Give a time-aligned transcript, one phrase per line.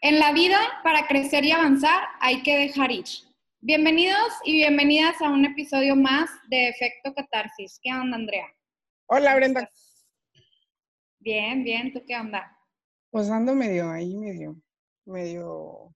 [0.00, 3.04] En la vida, para crecer y avanzar, hay que dejar ir.
[3.60, 7.80] Bienvenidos y bienvenidas a un episodio más de Efecto Catarsis.
[7.82, 8.46] ¿Qué onda, Andrea?
[9.06, 9.68] Hola, Brenda.
[11.18, 11.92] Bien, bien.
[11.92, 12.56] ¿Tú qué onda?
[13.10, 14.54] Pues ando medio ahí, medio,
[15.04, 15.92] medio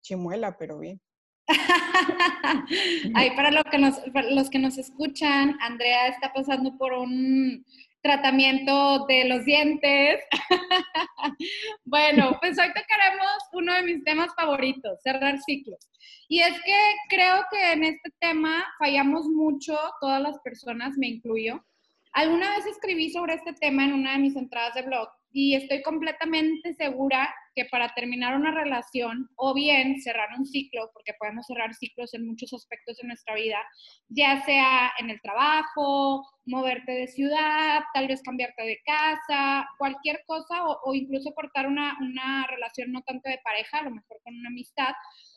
[0.00, 0.98] chimuela, pero bien.
[3.14, 7.66] Ay, para, lo que nos, para los que nos escuchan, Andrea está pasando por un
[8.02, 10.20] tratamiento de los dientes.
[11.84, 15.78] bueno, pues hoy tocaremos uno de mis temas favoritos, cerrar ciclos.
[16.28, 21.64] Y es que creo que en este tema fallamos mucho, todas las personas, me incluyo.
[22.12, 25.82] Alguna vez escribí sobre este tema en una de mis entradas de blog y estoy
[25.82, 31.74] completamente segura que para terminar una relación o bien cerrar un ciclo, porque podemos cerrar
[31.74, 33.58] ciclos en muchos aspectos de nuestra vida,
[34.08, 40.64] ya sea en el trabajo, moverte de ciudad, tal vez cambiarte de casa, cualquier cosa,
[40.64, 44.48] o, incluso cortar una, una relación no tanto de pareja, a lo mejor con una
[44.48, 44.92] amistad,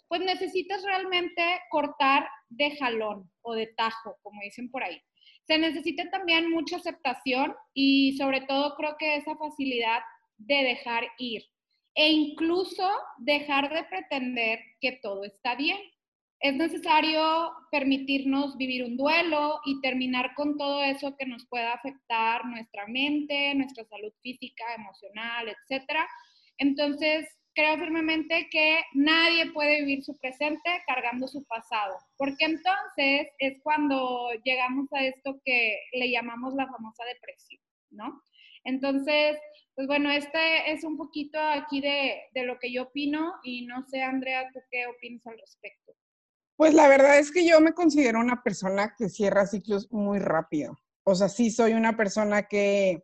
[0.08, 5.02] pues necesitas realmente cortar de jalón o de tajo, como dicen por ahí.
[5.48, 10.02] Se necesita también mucha aceptación y sobre todo creo que esa facilidad
[10.38, 11.44] de dejar ir
[11.96, 15.78] e incluso dejar de pretender que todo está bien.
[16.42, 22.46] Es necesario permitirnos vivir un duelo y terminar con todo eso que nos pueda afectar
[22.46, 25.86] nuestra mente, nuestra salud física, emocional, etc.
[26.58, 33.60] Entonces, creo firmemente que nadie puede vivir su presente cargando su pasado, porque entonces es
[33.64, 37.62] cuando llegamos a esto que le llamamos la famosa depresión,
[37.92, 38.22] ¿no?
[38.66, 39.38] Entonces,
[39.74, 43.84] pues bueno, este es un poquito aquí de, de lo que yo opino y no
[43.88, 45.94] sé, Andrea, ¿tú qué opinas al respecto?
[46.58, 50.80] Pues la verdad es que yo me considero una persona que cierra ciclos muy rápido.
[51.04, 53.04] O sea, sí soy una persona que,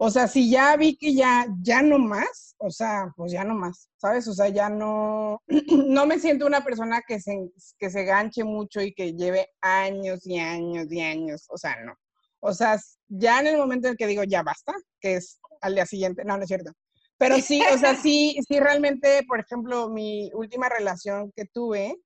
[0.00, 3.54] o sea, si ya vi que ya, ya no más, o sea, pues ya no
[3.54, 4.28] más, ¿sabes?
[4.28, 5.42] O sea, ya no,
[5.88, 10.24] no me siento una persona que se, que se ganche mucho y que lleve años
[10.24, 11.94] y años y años, o sea, no.
[12.40, 12.78] O sea,
[13.08, 16.36] ya en el momento en que digo, ya basta, que es al día siguiente, no,
[16.36, 16.70] no es cierto.
[17.16, 21.96] Pero sí, o sea, sí, sí realmente, por ejemplo, mi última relación que tuve,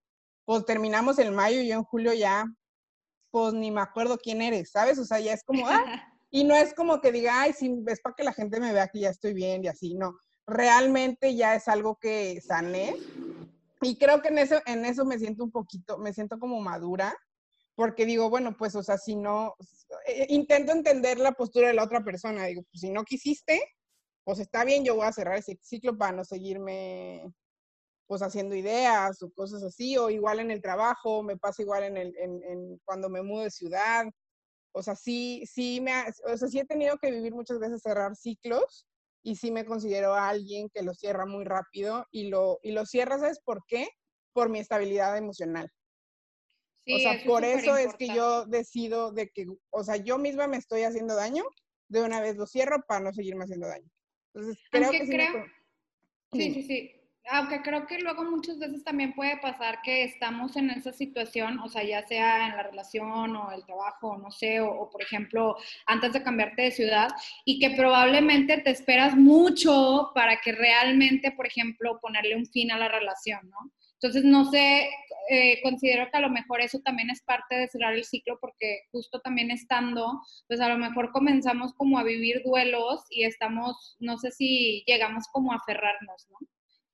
[0.47, 2.47] pues terminamos en mayo y yo en julio ya,
[3.31, 4.99] pues ni me acuerdo quién eres, ¿sabes?
[4.99, 5.83] O sea, ya es como, ah,
[6.35, 8.89] y no es como que diga, ay, sí, es para que la gente me vea
[8.89, 10.17] que ya estoy bien y así, no.
[10.47, 12.97] Realmente ya es algo que sané.
[13.83, 17.15] Y creo que en eso, en eso me siento un poquito, me siento como madura,
[17.75, 19.55] porque digo, bueno, pues, o sea, si no,
[20.07, 23.63] eh, intento entender la postura de la otra persona, digo, pues si no quisiste,
[24.25, 27.31] pues está bien, yo voy a cerrar ese ciclo para no seguirme,
[28.07, 31.99] pues haciendo ideas o cosas así, o igual en el trabajo, me pasa igual en
[31.99, 34.07] el, en, en cuando me mudo de ciudad,
[34.73, 35.93] o sea, sí, sí, me
[36.27, 38.87] o sea, sí he tenido que vivir muchas veces cerrar ciclos
[39.23, 42.87] y sí me considero a alguien que lo cierra muy rápido y lo, y lo
[42.87, 43.89] cierra, ¿sabes por qué?
[44.33, 45.71] Por mi estabilidad emocional.
[46.87, 50.57] o sea, por eso es que yo decido de que, o sea, yo misma me
[50.57, 51.45] estoy haciendo daño,
[51.89, 53.89] de una vez lo cierro para no seguirme haciendo daño.
[54.35, 55.45] Entonces, creo que creo...
[56.33, 60.71] sí, sí, sí aunque creo que luego muchas veces también puede pasar que estamos en
[60.71, 64.91] esa situación, o sea, ya sea en la relación o el trabajo, no sé, o,
[64.91, 65.57] por ejemplo,
[65.87, 67.09] antes de cambiarte de ciudad,
[67.45, 72.79] y que probablemente te esperas mucho para que realmente, por ejemplo, ponerle un fin a
[72.79, 73.73] la relación, ¿no?
[73.95, 74.91] Entonces, no sé,
[75.31, 78.81] eh, considero que a lo mejor eso también es parte de cerrar el ciclo porque
[78.91, 84.19] justo también estando, pues a lo mejor comenzamos como a vivir duelos y estamos, no
[84.19, 86.39] sé si llegamos como a aferrarnos, ¿no?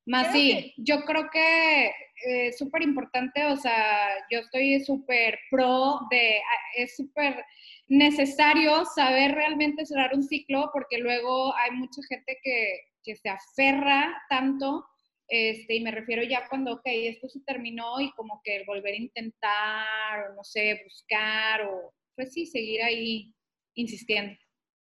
[0.08, 1.92] Más sí, yo creo que
[2.24, 6.40] es súper importante, o sea, yo estoy súper pro de,
[6.76, 7.44] es súper
[7.88, 14.16] necesario saber realmente cerrar un ciclo porque luego hay mucha gente que, que se aferra
[14.30, 14.86] tanto,
[15.28, 19.02] este, y me refiero ya cuando, ok, esto se terminó y como que volver a
[19.02, 23.34] intentar, o no sé, buscar, o pues sí, seguir ahí
[23.74, 24.38] insistiendo.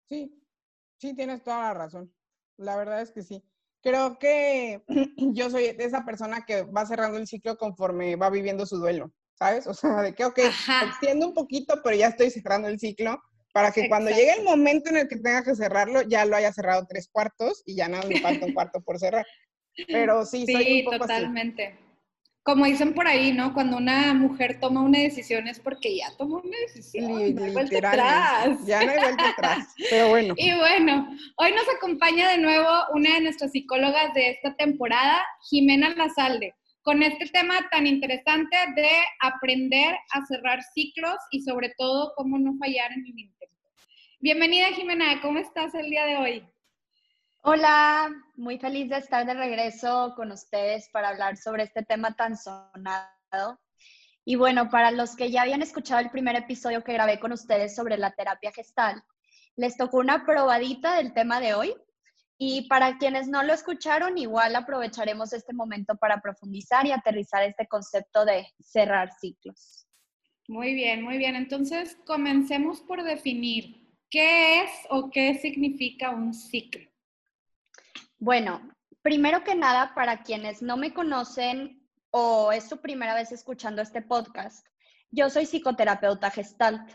[0.09, 0.31] Sí,
[0.99, 2.15] sí, tienes toda la razón.
[2.59, 3.43] La verdad es que sí
[3.87, 4.83] Creo que
[5.17, 9.69] yo soy esa persona que va cerrando el ciclo conforme va viviendo su duelo, ¿sabes?
[9.69, 10.41] O sea, de que, ok,
[10.89, 13.23] extiendo un poquito, pero ya estoy cerrando el ciclo
[13.53, 16.53] para que cuando llegue el momento en el que tenga que cerrarlo, ya lo haya
[16.53, 19.25] cerrado tres cuartos y ya nada me falta un cuarto por cerrar.
[19.87, 21.79] Pero sí, soy un poco totalmente
[22.47, 23.53] como dicen por ahí, ¿no?
[23.53, 27.11] Cuando una mujer toma una decisión es porque ya tomó una decisión.
[27.11, 28.65] no hay vuelta atrás.
[28.65, 29.75] Ya no hay vuelta atrás.
[29.91, 30.33] Pero bueno.
[30.37, 31.09] Y bueno,
[31.39, 37.03] hoy nos acompaña de nuevo una de nuestras psicólogas de esta temporada, Jimena Lazalde, con
[37.03, 38.91] este tema tan interesante de
[39.23, 43.57] aprender a cerrar ciclos y sobre todo cómo no fallar en el intento.
[44.21, 45.21] Bienvenida, Jimena.
[45.21, 46.45] ¿Cómo estás el día de hoy?
[47.49, 52.37] Hola, muy feliz de estar de regreso con ustedes para hablar sobre este tema tan
[52.37, 53.61] sonado.
[54.25, 57.77] Y bueno, para los que ya habían escuchado el primer episodio que grabé con ustedes
[57.77, 59.01] sobre la terapia gestal,
[59.55, 61.77] les tocó una probadita del tema de hoy.
[62.37, 67.69] Y para quienes no lo escucharon, igual aprovecharemos este momento para profundizar y aterrizar este
[67.69, 69.87] concepto de cerrar ciclos.
[70.49, 71.37] Muy bien, muy bien.
[71.37, 76.91] Entonces, comencemos por definir qué es o qué significa un ciclo.
[78.19, 78.73] Bueno,
[79.03, 84.01] primero que nada, para quienes no me conocen o es su primera vez escuchando este
[84.01, 84.67] podcast,
[85.11, 86.91] yo soy psicoterapeuta gestalt.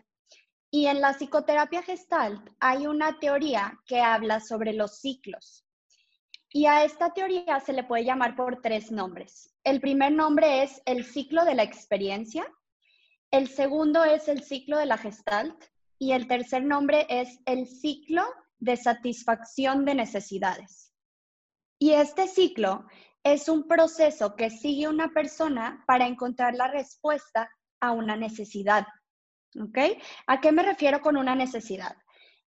[0.72, 5.64] Y en la psicoterapia gestalt hay una teoría que habla sobre los ciclos.
[6.50, 9.54] Y a esta teoría se le puede llamar por tres nombres.
[9.64, 12.46] El primer nombre es el ciclo de la experiencia,
[13.30, 15.64] el segundo es el ciclo de la gestalt
[16.00, 18.26] y el tercer nombre es el ciclo
[18.60, 20.91] de satisfacción de necesidades.
[21.82, 22.86] Y este ciclo
[23.24, 27.50] es un proceso que sigue una persona para encontrar la respuesta
[27.80, 28.86] a una necesidad.
[29.60, 29.80] ¿Ok?
[30.28, 31.98] ¿A qué me refiero con una necesidad?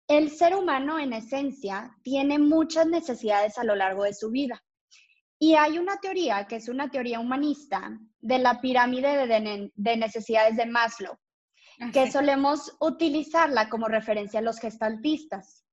[0.07, 4.63] El ser humano en esencia tiene muchas necesidades a lo largo de su vida.
[5.41, 10.67] Y hay una teoría, que es una teoría humanista, de la pirámide de, necesidades de
[10.67, 11.19] Maslow,
[11.93, 15.64] que solemos utilizarla como referencia a los gestaltistas.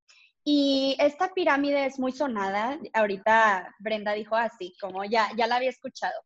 [0.43, 2.79] Y esta pirámide es muy sonada.
[2.93, 6.19] Ahorita Brenda dijo así, como ya, ya la había escuchado.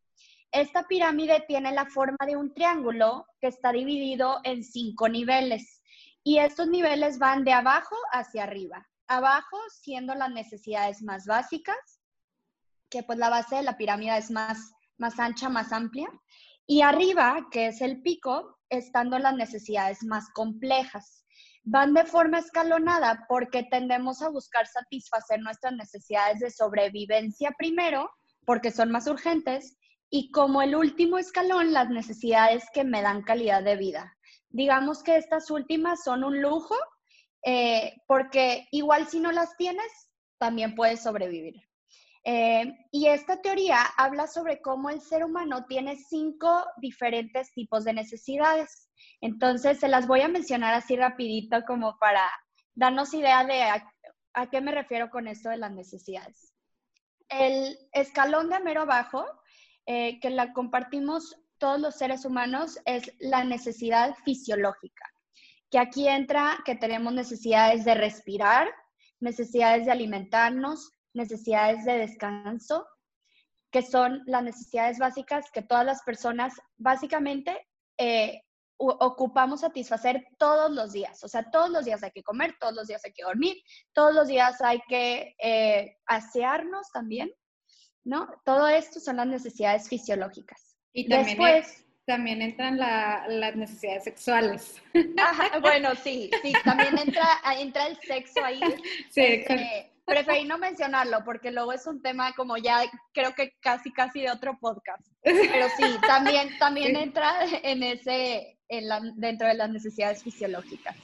[0.52, 5.82] Esta pirámide tiene la forma de un triángulo que está dividido en cinco niveles.
[6.24, 8.88] Y estos niveles van de abajo hacia arriba.
[9.08, 12.00] Abajo siendo las necesidades más básicas,
[12.90, 16.08] que pues la base de la pirámide es más, más ancha, más amplia.
[16.66, 21.25] Y arriba, que es el pico, estando las necesidades más complejas
[21.66, 28.10] van de forma escalonada porque tendemos a buscar satisfacer nuestras necesidades de sobrevivencia primero,
[28.46, 29.76] porque son más urgentes,
[30.12, 34.16] y como el último escalón, las necesidades que me dan calidad de vida.
[34.50, 36.76] Digamos que estas últimas son un lujo,
[37.44, 39.92] eh, porque igual si no las tienes,
[40.38, 41.56] también puedes sobrevivir.
[42.27, 47.94] Eh, y esta teoría habla sobre cómo el ser humano tiene cinco diferentes tipos de
[47.94, 48.89] necesidades.
[49.22, 52.27] Entonces, se las voy a mencionar así rapidito como para
[52.74, 53.62] darnos idea de
[54.33, 56.51] a, qué me refiero con esto de las necesidades.
[57.30, 59.24] El escalón de mero abajo,
[59.86, 65.06] eh, que la compartimos todos los seres humanos, es la necesidad fisiológica,
[65.69, 68.68] que aquí entra que tenemos necesidades de respirar,
[69.19, 72.86] necesidades de alimentarnos, necesidades de descanso,
[73.72, 77.68] que son las necesidades básicas que todas las personas básicamente
[77.98, 78.42] eh,
[78.78, 81.24] ocupamos satisfacer todos los días.
[81.24, 83.57] O sea, todos los días hay que comer, todos los días hay que dormir,
[83.94, 87.31] todos los días hay que eh, asearnos también,
[88.04, 88.28] ¿no?
[88.44, 90.78] Todo esto son las necesidades fisiológicas.
[90.94, 94.81] Y también, Después, también entran las necesidades sexuales.
[95.62, 98.60] bueno, sí, sí, también entra, entra el sexo ahí.
[99.10, 103.92] Sí, este, preferí no mencionarlo porque luego es un tema como ya creo que casi
[103.92, 105.06] casi de otro podcast.
[105.24, 107.33] Pero sí, también, también entra
[107.64, 108.59] en ese,
[109.16, 110.95] dentro de las necesidades fisiológicas.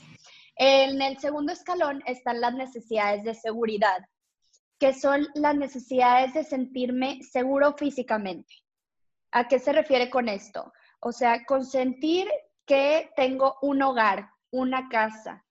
[0.55, 4.05] En el segundo escalón están las necesidades de seguridad,
[4.79, 8.53] que son las necesidades de sentirme seguro físicamente.
[9.31, 10.71] ¿A qué se refiere con esto?
[10.99, 12.29] O sea, consentir
[12.65, 15.43] que tengo un hogar, una casa,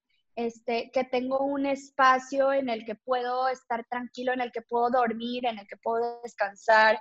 [0.46, 4.90] este, que tengo un espacio en el que puedo estar tranquilo, en el que puedo
[4.90, 6.98] dormir, en el que puedo descansar.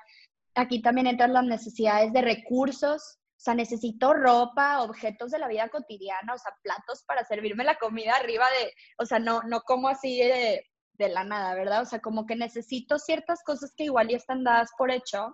[0.55, 5.69] Aquí también entran las necesidades de recursos, o sea, necesito ropa, objetos de la vida
[5.69, 9.88] cotidiana, o sea, platos para servirme la comida arriba de, o sea, no, no como
[9.88, 11.81] así de, de la nada, ¿verdad?
[11.84, 15.34] O sea, como que necesito ciertas cosas que igual ya están dadas por hecho,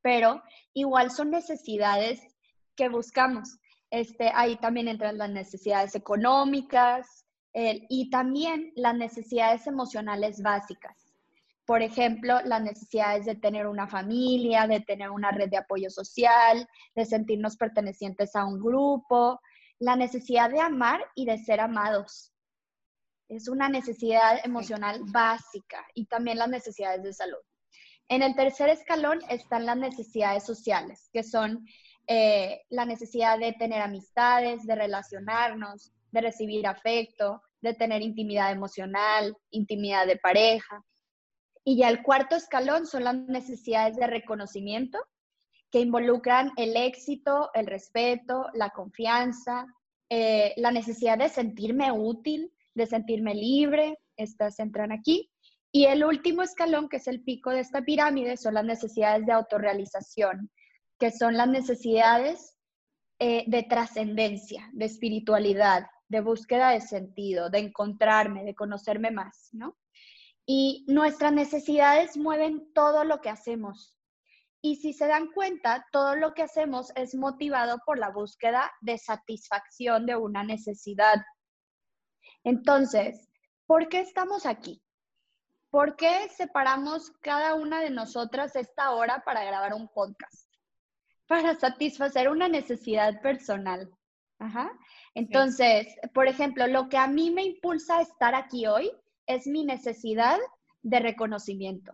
[0.00, 2.20] pero igual son necesidades
[2.74, 3.58] que buscamos.
[3.90, 10.96] Este, ahí también entran las necesidades económicas y también las necesidades emocionales básicas.
[11.66, 16.68] por ejemplo, las necesidades de tener una familia, de tener una red de apoyo social,
[16.96, 19.40] de sentirnos pertenecientes a un grupo,
[19.78, 22.32] la necesidad de amar y de ser amados.
[23.28, 27.38] Es una necesidad emocional básica y también las necesidades de salud.
[28.08, 31.64] En el tercer escalón están las necesidades sociales, que son
[32.06, 39.36] eh, la necesidad de tener amistades, de relacionarnos, de recibir afecto, de tener intimidad emocional,
[39.50, 40.84] intimidad de pareja.
[41.64, 44.98] Y ya el cuarto escalón son las necesidades de reconocimiento,
[45.70, 49.66] que involucran el éxito, el respeto, la confianza,
[50.08, 55.30] eh, la necesidad de sentirme útil, de sentirme libre, estas entran aquí.
[55.72, 59.32] Y el último escalón, que es el pico de esta pirámide, son las necesidades de
[59.32, 60.50] autorrealización,
[61.00, 62.54] que son las necesidades
[63.18, 69.78] eh, de trascendencia, de espiritualidad, de búsqueda de sentido, de encontrarme, de conocerme más, ¿no?
[70.46, 73.96] Y nuestras necesidades mueven todo lo que hacemos.
[74.62, 78.98] Y si se dan cuenta, todo lo que hacemos es motivado por la búsqueda de
[78.98, 81.16] satisfacción de una necesidad.
[82.44, 83.28] Entonces,
[83.66, 84.82] ¿por qué estamos aquí?
[85.70, 90.49] ¿Por qué separamos cada una de nosotras esta hora para grabar un podcast?
[91.30, 93.88] Para satisfacer una necesidad personal.
[94.40, 94.76] Ajá.
[95.14, 98.90] Entonces, por ejemplo, lo que a mí me impulsa a estar aquí hoy
[99.26, 100.38] es mi necesidad
[100.82, 101.92] de reconocimiento,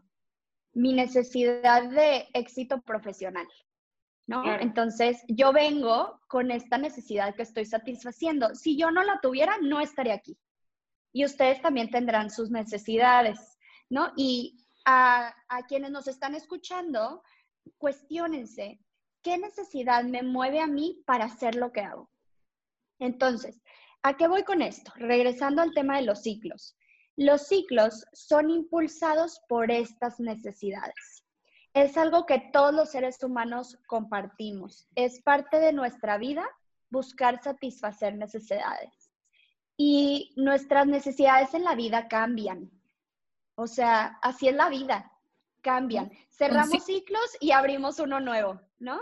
[0.73, 3.47] mi necesidad de éxito profesional.
[4.27, 4.43] ¿No?
[4.59, 8.55] Entonces, yo vengo con esta necesidad que estoy satisfaciendo.
[8.55, 10.39] Si yo no la tuviera, no estaría aquí.
[11.13, 13.57] Y ustedes también tendrán sus necesidades.
[13.91, 14.13] ¿no?
[14.17, 15.35] Y a,
[15.69, 17.23] quienes nos están escuchando,
[17.79, 18.81] cuestionense,
[19.27, 22.09] ¿qué necesidad me mueve a mí para hacer lo que hago?
[23.01, 23.61] Entonces,
[24.05, 24.93] ¿a qué voy con esto?
[24.95, 26.77] Regresando al tema de los ciclos.
[27.17, 31.25] Los ciclos son impulsados por estas necesidades.
[31.75, 34.87] Es algo que todos los seres humanos compartimos.
[34.95, 36.49] Es parte de nuestra vida
[36.91, 39.11] buscar satisfacer necesidades.
[39.77, 42.71] Y nuestras necesidades en la vida cambian.
[43.57, 45.11] O sea, así es la vida,
[45.63, 46.13] cambian.
[46.31, 49.01] Cerramos ciclos y abrimos uno nuevo, ¿no?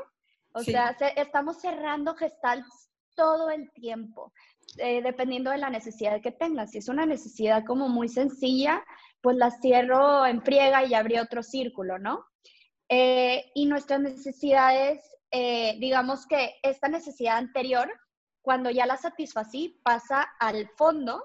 [0.54, 4.32] O sea, estamos cerrando gestals todo el tiempo,
[4.78, 6.70] eh, dependiendo de la necesidad que tengas.
[6.70, 8.84] Si es una necesidad como muy sencilla,
[9.20, 12.24] pues la cierro en friega y abrí otro círculo, ¿no?
[12.88, 17.90] Eh, y nuestras necesidades, eh, digamos que esta necesidad anterior,
[18.42, 21.24] cuando ya la satisfací, pasa al fondo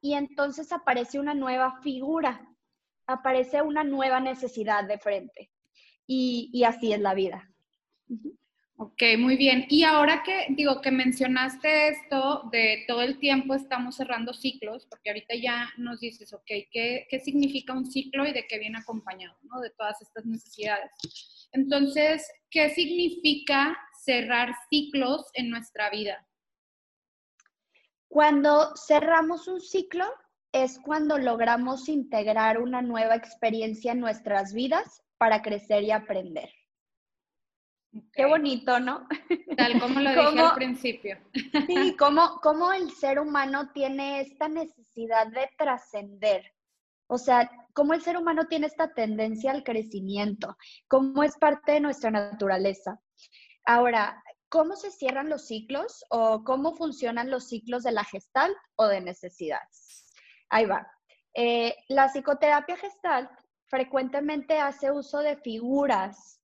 [0.00, 2.46] y entonces aparece una nueva figura,
[3.06, 5.50] aparece una nueva necesidad de frente.
[6.06, 7.48] Y, así es la vida.
[8.84, 9.64] Ok, muy bien.
[9.68, 15.10] Y ahora que digo que mencionaste esto de todo el tiempo estamos cerrando ciclos, porque
[15.10, 19.38] ahorita ya nos dices, ok, ¿qué, qué significa un ciclo y de qué viene acompañado,
[19.42, 19.60] ¿no?
[19.60, 20.90] De todas estas necesidades.
[21.52, 26.26] Entonces, ¿qué significa cerrar ciclos en nuestra vida?
[28.08, 30.06] Cuando cerramos un ciclo
[30.50, 36.50] es cuando logramos integrar una nueva experiencia en nuestras vidas para crecer y aprender.
[38.12, 39.06] Qué bonito, ¿no?
[39.56, 41.18] Tal como lo dije al principio.
[41.66, 46.52] Sí, como, como el ser humano tiene esta necesidad de trascender.
[47.06, 50.56] O sea, cómo el ser humano tiene esta tendencia al crecimiento,
[50.88, 53.00] cómo es parte de nuestra naturaleza.
[53.64, 54.22] Ahora,
[54.52, 59.00] ¿Cómo se cierran los ciclos o cómo funcionan los ciclos de la gestal o de
[59.00, 60.12] necesidades?
[60.50, 60.86] Ahí va.
[61.32, 63.30] Eh, la psicoterapia gestal
[63.68, 66.38] frecuentemente hace uso de figuras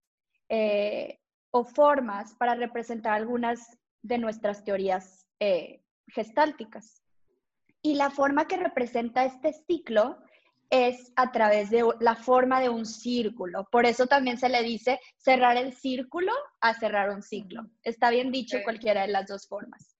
[0.49, 7.03] eh, o formas para representar algunas de nuestras teorías eh, gestálticas.
[7.83, 10.19] Y la forma que representa este ciclo
[10.71, 13.67] es a través de la forma de un círculo.
[13.71, 17.63] Por eso también se le dice cerrar el círculo a cerrar un ciclo.
[17.83, 19.97] Está bien dicho cualquiera de las dos formas.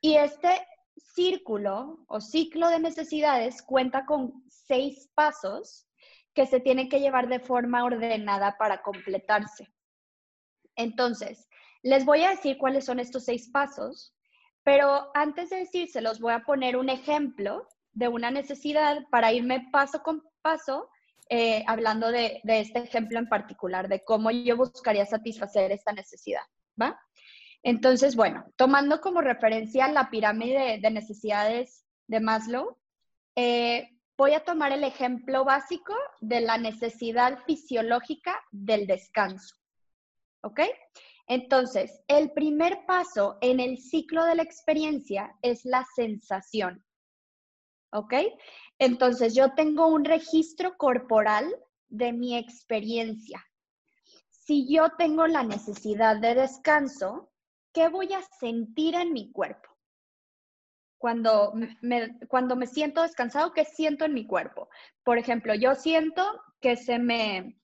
[0.00, 5.86] Y este círculo o ciclo de necesidades cuenta con seis pasos
[6.34, 9.68] que se tienen que llevar de forma ordenada para completarse.
[10.76, 11.48] Entonces,
[11.82, 14.14] les voy a decir cuáles son estos seis pasos,
[14.62, 20.02] pero antes de decírselos voy a poner un ejemplo de una necesidad para irme paso
[20.02, 20.90] con paso,
[21.30, 26.42] eh, hablando de, este ejemplo en particular, de cómo yo buscaría satisfacer esta necesidad,
[26.80, 27.00] ¿va?
[27.62, 32.76] Entonces, bueno, tomando como referencia la pirámide de, necesidades de Maslow,
[33.34, 39.56] eh, voy a tomar el ejemplo básico de la necesidad fisiológica del descanso.
[40.46, 40.60] ¿Ok?
[41.26, 46.86] Entonces, el primer paso en el ciclo de la experiencia es la sensación.
[47.96, 48.14] ¿ok?
[48.78, 51.46] Entonces yo tengo un registro corporal
[51.88, 53.44] de mi experiencia.
[54.28, 57.32] Si yo tengo la necesidad de descanso,
[57.72, 59.68] ¿qué voy a sentir en mi cuerpo?
[60.98, 64.68] Cuando me, cuando me siento descansado, ¿qué siento en mi cuerpo?
[65.04, 66.22] Por ejemplo, yo siento
[66.60, 67.58] que se me,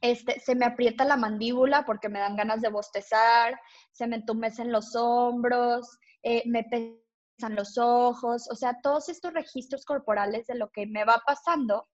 [0.00, 3.58] este, se me aprieta la mandíbula porque me dan ganas de bostezar,
[3.92, 9.84] se me entumecen los hombros, eh, me pesan los ojos, o sea, todos estos registros
[9.84, 11.86] corporales de lo que me va pasando,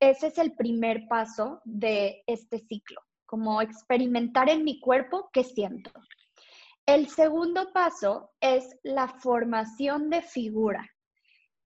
[0.00, 5.90] ese es el primer paso de este ciclo, como experimentar en mi cuerpo qué siento.
[6.86, 10.88] El segundo paso es la formación de figura,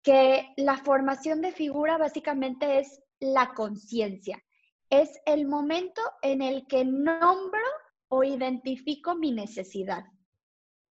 [0.01, 4.43] que la formación de figura básicamente es la conciencia
[5.01, 7.59] es el momento en el que nombro
[8.09, 10.03] o identifico mi necesidad.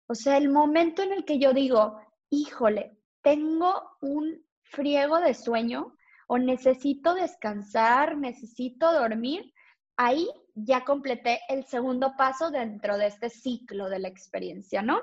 [0.07, 5.95] O sea, el momento en el que yo digo, híjole, tengo un friego de sueño
[6.27, 9.53] o necesito descansar, necesito dormir,
[9.97, 14.99] ahí ya completé el segundo paso dentro de este ciclo de la experiencia, ¿no?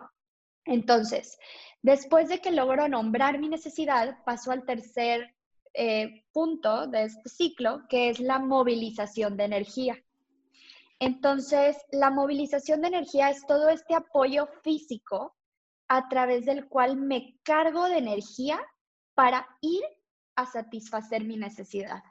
[0.64, 1.38] Entonces,
[1.82, 5.36] después de que logro nombrar mi necesidad, paso al tercer
[5.74, 9.96] eh, punto de este ciclo, que es la movilización de energía.
[11.00, 15.36] Entonces, la movilización de energía es todo este apoyo físico
[15.88, 18.60] a través del cual me cargo de energía
[19.14, 19.82] para ir
[20.36, 22.02] a satisfacer mi necesidad.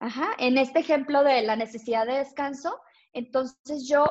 [0.00, 0.34] Ajá.
[0.38, 2.78] En este ejemplo de la necesidad de descanso,
[3.12, 4.06] entonces yo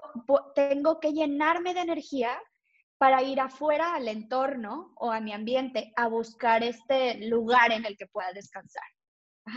[0.55, 2.37] tengo que llenarme de energía
[2.97, 7.97] para ir afuera al entorno o a mi ambiente a buscar este lugar en el
[7.97, 8.83] que pueda descansar.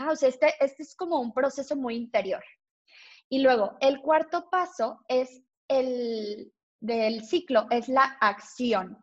[0.09, 2.43] o sea, este, este es como un proceso muy interior.
[3.29, 8.97] Y luego, el cuarto paso es el del ciclo, es la acción.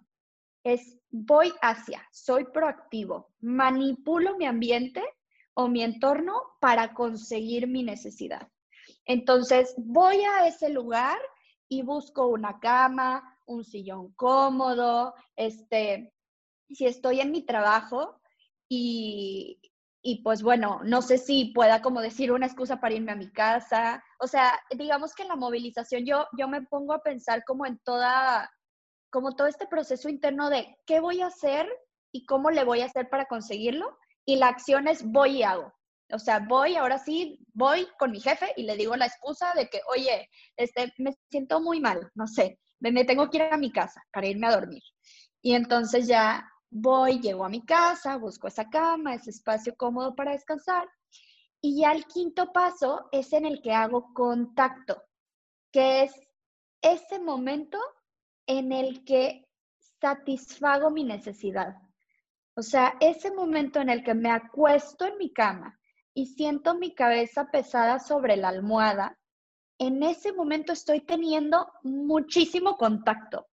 [0.65, 5.03] Es voy hacia, soy proactivo, manipulo mi ambiente
[5.55, 8.49] o mi entorno para conseguir mi necesidad.
[9.05, 11.19] Entonces, voy a ese lugar
[11.69, 16.13] y busco una cama, un sillón cómodo, este,
[16.69, 18.21] si estoy en mi trabajo
[18.69, 19.61] y,
[20.03, 23.31] y pues bueno, no sé si pueda como decir una excusa para irme a mi
[23.33, 24.05] casa.
[24.21, 28.49] O sea, digamos que la movilización yo, yo me pongo a pensar como en toda,
[29.11, 31.69] como todo este proceso interno de qué voy a hacer
[32.13, 33.99] y cómo le voy a hacer para conseguirlo.
[34.25, 35.73] Y la acción es voy y hago.
[36.13, 39.69] O sea, voy, ahora sí, voy con mi jefe y le digo la excusa de
[39.69, 43.73] que, oye, este, me siento muy mal, no sé, me tengo que ir a mi
[43.73, 44.83] casa para irme a dormir.
[45.43, 50.33] Y entonces ya voy, llego a mi casa, busco esa cama, ese espacio cómodo para
[50.33, 50.89] descansar.
[51.61, 55.03] Y ya el quinto paso es en el que hago contacto,
[55.73, 56.13] que es
[56.83, 57.79] ese momento
[58.47, 59.49] en el que
[60.01, 61.77] satisfago mi necesidad.
[62.55, 65.79] O sea, ese momento en el que me acuesto en mi cama
[66.15, 69.19] y siento mi cabeza pesada sobre la almohada
[69.79, 73.47] en ese momento estoy teniendo muchísimo contacto.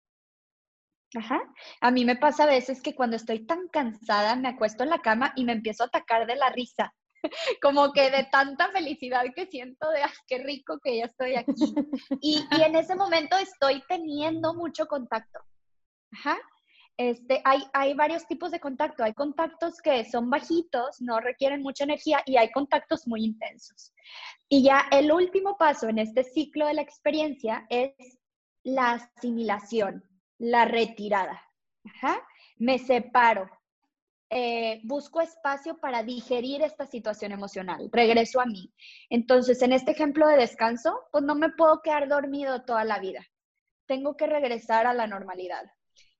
[1.17, 1.41] Ajá.
[1.81, 5.01] A mí me pasa a veces que cuando estoy tan cansada me acuesto en la
[5.01, 6.95] cama y me empiezo a atacar de la risa,
[7.63, 11.53] como que de tanta felicidad que siento de, ¡ay, qué rico que ya estoy aquí!
[12.23, 15.41] Y, y en ese momento estoy teniendo mucho contacto.
[16.13, 16.39] Ajá.
[17.01, 19.03] Este, hay, varios tipos de contacto.
[19.03, 23.95] Hay contactos que son bajitos, no requieren mucha energía y hay contactos muy intensos.
[24.51, 27.95] Y ya el último paso en este ciclo de la experiencia es
[28.65, 30.05] la asimilación,
[30.37, 31.41] la retirada.
[32.59, 33.49] Me separo,
[34.29, 38.75] eh, busco espacio para digerir esta situación emocional, regreso a mí.
[39.09, 43.27] Entonces, en este ejemplo de descanso, pues no me puedo quedar dormido toda la vida.
[43.87, 45.65] Tengo que regresar a la normalidad.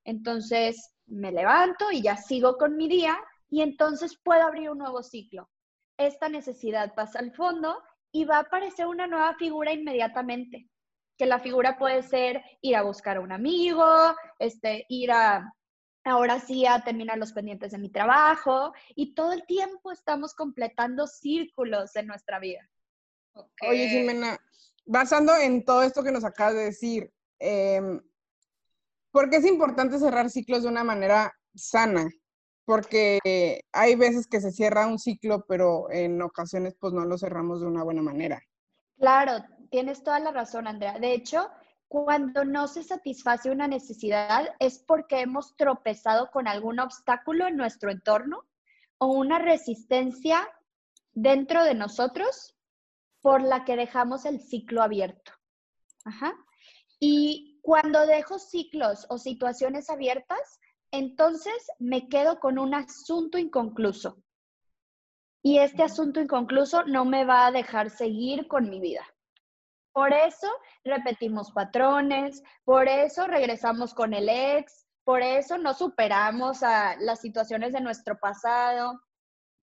[0.03, 3.17] Entonces me levanto y ya sigo con mi día
[3.49, 5.49] y entonces puedo abrir un nuevo ciclo.
[5.97, 7.77] Esta necesidad pasa al fondo
[8.11, 10.67] y va a aparecer una nueva figura inmediatamente.
[11.17, 13.85] Que la figura puede ser ir a buscar a un amigo,
[14.39, 15.53] este, ir a,
[16.03, 21.05] ahora sí a terminar los pendientes de mi trabajo y todo el tiempo estamos completando
[21.05, 22.67] círculos en nuestra vida.
[23.67, 24.39] Oye, Jimena,
[24.85, 27.81] basando en todo esto que nos acabas de decir, eh,
[29.11, 32.09] porque es importante cerrar ciclos de una manera sana,
[32.65, 33.19] porque
[33.73, 37.67] hay veces que se cierra un ciclo, pero en ocasiones pues no lo cerramos de
[37.67, 38.41] una buena manera.
[38.97, 40.99] Claro, tienes toda la razón, Andrea.
[40.99, 41.49] De hecho,
[41.87, 47.91] cuando no se satisface una necesidad es porque hemos tropezado con algún obstáculo en nuestro
[47.91, 48.45] entorno
[48.97, 50.47] o una resistencia
[51.11, 52.55] dentro de nosotros
[53.21, 55.33] por la que dejamos el ciclo abierto.
[56.05, 56.33] Ajá.
[56.99, 60.59] Y cuando dejo ciclos o situaciones abiertas,
[60.91, 64.21] entonces me quedo con un asunto inconcluso.
[65.43, 69.03] y este asunto inconcluso no me va a dejar seguir con mi vida.
[69.91, 70.47] Por eso
[70.83, 77.81] repetimos patrones, por eso regresamos con el ex, por eso no superamos las situaciones de
[77.81, 79.01] nuestro pasado,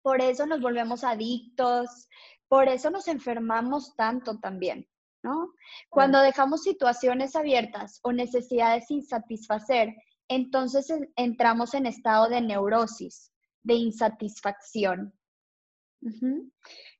[0.01, 2.09] por eso nos volvemos adictos,
[2.47, 4.87] por eso nos enfermamos tanto también,
[5.27, 5.53] ¿no?
[5.89, 9.93] Cuando dejamos situaciones abiertas o necesidades sin satisfacer,
[10.29, 13.31] entonces entramos en estado de neurosis,
[13.63, 15.13] de insatisfacción.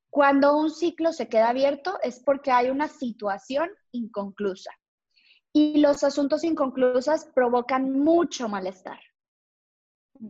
[0.10, 4.72] Cuando un ciclo se queda abierto es porque hay una situación inconclusa.
[5.54, 9.00] Y los asuntos inconclusas provocan mucho malestar.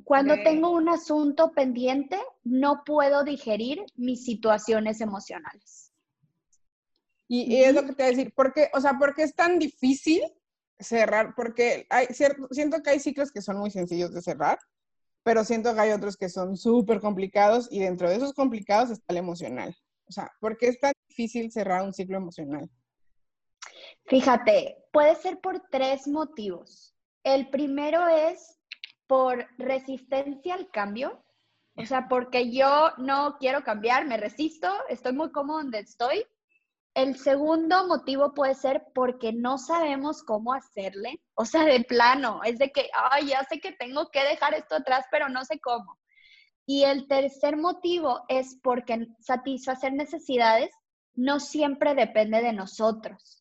[0.03, 5.86] Cuando tengo un asunto pendiente, no puedo digerir mis situaciones emocionales.
[7.27, 9.35] Y, es lo que te voy a decir, ¿por qué, o sea, ¿por qué es
[9.35, 10.21] tan difícil
[10.79, 11.33] cerrar?
[11.35, 14.57] Porque hay cierto, siento que hay ciclos que son muy sencillos de cerrar,
[15.23, 19.05] pero siento que hay otros que son súper complicados y dentro de esos complicados está
[19.09, 19.75] el emocional.
[20.07, 22.69] O sea, ¿por qué es tan difícil cerrar un ciclo emocional?
[24.05, 26.95] Fíjate, puede ser por tres motivos.
[27.23, 28.57] El primero es
[29.05, 31.21] por resistencia al cambio,
[31.75, 36.25] o sea, porque yo no quiero cambiar, me resisto, estoy muy cómodo donde estoy.
[36.97, 42.57] El segundo motivo puede ser porque no sabemos cómo hacerle, o sea, de plano, es
[42.57, 45.99] de que, ay, ya sé que tengo que dejar esto atrás, pero no sé cómo.
[46.65, 50.71] Y el tercer motivo es porque satisfacer necesidades
[51.13, 53.37] no siempre depende de nosotros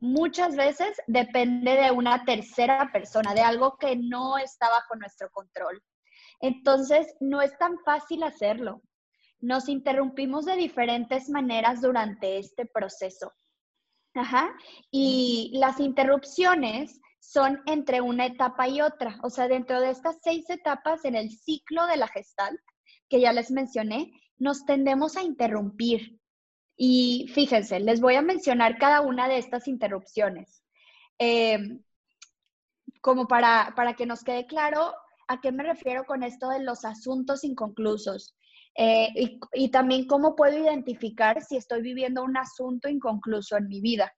[0.00, 5.82] muchas veces depende de una tercera persona, de algo que no está bajo nuestro control.
[6.40, 8.82] Entonces, no es tan fácil hacerlo.
[9.40, 13.32] Nos interrumpimos de diferentes maneras durante este proceso.
[14.14, 14.54] Ajá.
[14.90, 19.18] Y las interrupciones son entre una etapa y otra.
[19.22, 22.58] O sea, dentro de estas seis etapas en el ciclo de la gestal,
[23.08, 26.18] que ya les mencioné, nos tendemos a interrumpir.
[26.76, 30.64] Y fíjense, les voy a mencionar cada una de estas interrupciones.
[31.18, 31.82] Em,
[33.02, 34.94] como para, para, que nos quede claro
[35.28, 38.34] a qué me refiero con esto de los asuntos inconclusos.
[38.82, 43.82] Eh, y, y, también cómo puedo identificar si estoy viviendo un asunto inconcluso en mi
[43.82, 44.10] vida.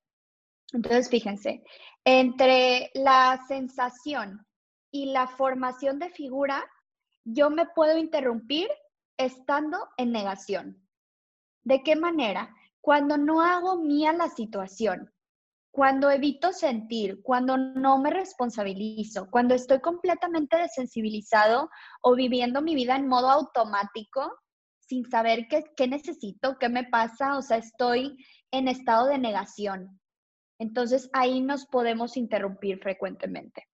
[0.73, 1.65] Entonces, fíjense,
[2.05, 4.47] entre la sensación
[4.93, 6.65] y la formación de figura,
[7.25, 8.69] yo me puedo interrumpir
[9.17, 10.81] estando en negación.
[11.65, 12.55] ¿De qué manera?
[12.81, 15.13] Cuando no hago mía la situación,
[15.73, 21.69] cuando evito sentir, cuando no me responsabilizo, cuando estoy completamente desensibilizado
[22.03, 24.33] o viviendo mi vida en modo automático,
[24.93, 29.99] sin saber qué, qué necesito, qué me pasa, o sea, estoy en estado de negación.
[30.59, 33.67] Entonces ahí nos podemos interrumpir frecuentemente.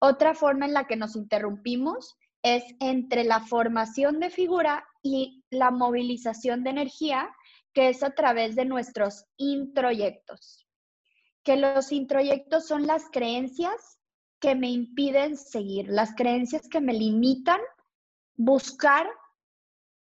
[0.00, 5.70] Otra forma en la que nos interrumpimos es entre la formación de figura y la
[5.70, 7.30] movilización de energía,
[7.72, 10.66] que es a través de nuestros introyectos.
[11.44, 14.00] Que los introyectos son las creencias
[14.40, 17.60] que me impiden seguir, las creencias que me limitan
[18.36, 19.06] buscar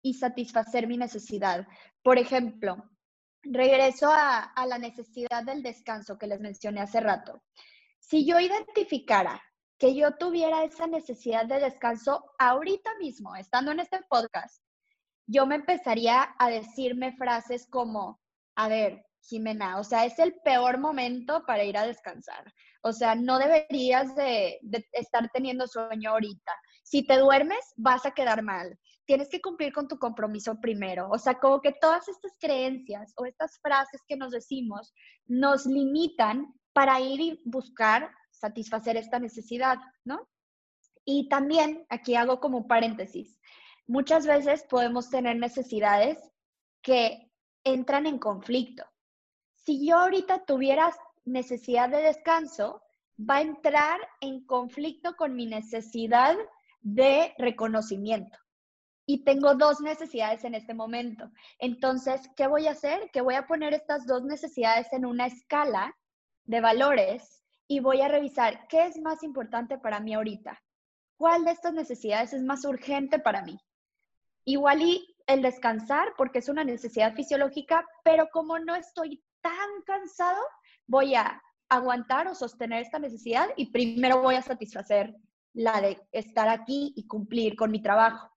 [0.02, 1.68] y satisfacer mi necesidad.
[2.04, 2.90] Por ejemplo,
[3.44, 7.44] regreso a, la necesidad del descanso que les mencioné hace rato.
[8.00, 9.42] Si yo identificara
[9.78, 14.64] que yo tuviera esa necesidad de descanso ahorita mismo, estando en este podcast,
[15.28, 18.20] yo me empezaría a decirme frases como,
[18.56, 22.54] a ver, Jimena, o sea, es el peor momento para ir a descansar.
[22.84, 26.52] O sea, no deberías de, de, estar teniendo sueño ahorita.
[26.84, 28.78] Si te duermes, vas a quedar mal.
[29.12, 31.10] Tienes que cumplir con tu compromiso primero.
[31.10, 34.94] O sea, como que todas estas creencias o estas frases que nos decimos
[35.28, 40.30] nos limitan para ir y buscar satisfacer esta necesidad, ¿no?
[41.04, 43.38] Y también, aquí hago como paréntesis,
[43.86, 46.18] muchas veces podemos tener necesidades
[46.82, 47.30] que
[47.66, 48.86] entran en conflicto.
[49.56, 50.90] Si yo ahorita tuviera
[51.26, 52.82] necesidad de descanso,
[53.20, 56.38] va a entrar en conflicto con mi necesidad
[56.80, 58.40] de reconocimiento.
[59.06, 61.30] Y tengo dos necesidades en este momento.
[61.60, 63.10] Entonces, ¿qué voy a hacer?
[63.12, 65.96] Que voy a poner estas dos necesidades en una escala
[66.46, 70.62] de valores y voy a revisar qué es más importante para mí ahorita.
[71.18, 73.58] ¿Cuál de estas necesidades es más urgente para mí?
[74.46, 80.42] Igual y el descansar, porque es una necesidad fisiológica, pero como no estoy tan cansado,
[80.88, 85.16] voy a aguantar o sostener esta necesidad y primero voy a satisfacer
[85.54, 88.30] la de estar aquí y cumplir con mi trabajo.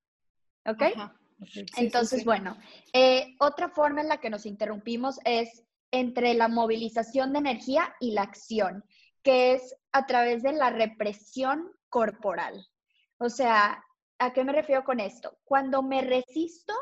[0.66, 0.82] ¿Ok?
[1.76, 2.56] Entonces, bueno,
[2.92, 8.12] eh, otra forma en la que nos interrumpimos es entre la movilización de energía y
[8.12, 8.84] la acción
[9.24, 12.64] que es a través de la represión corporal.
[13.18, 13.82] O sea,
[14.18, 15.38] ¿a qué me refiero con esto?
[15.44, 16.74] Cuando me resisto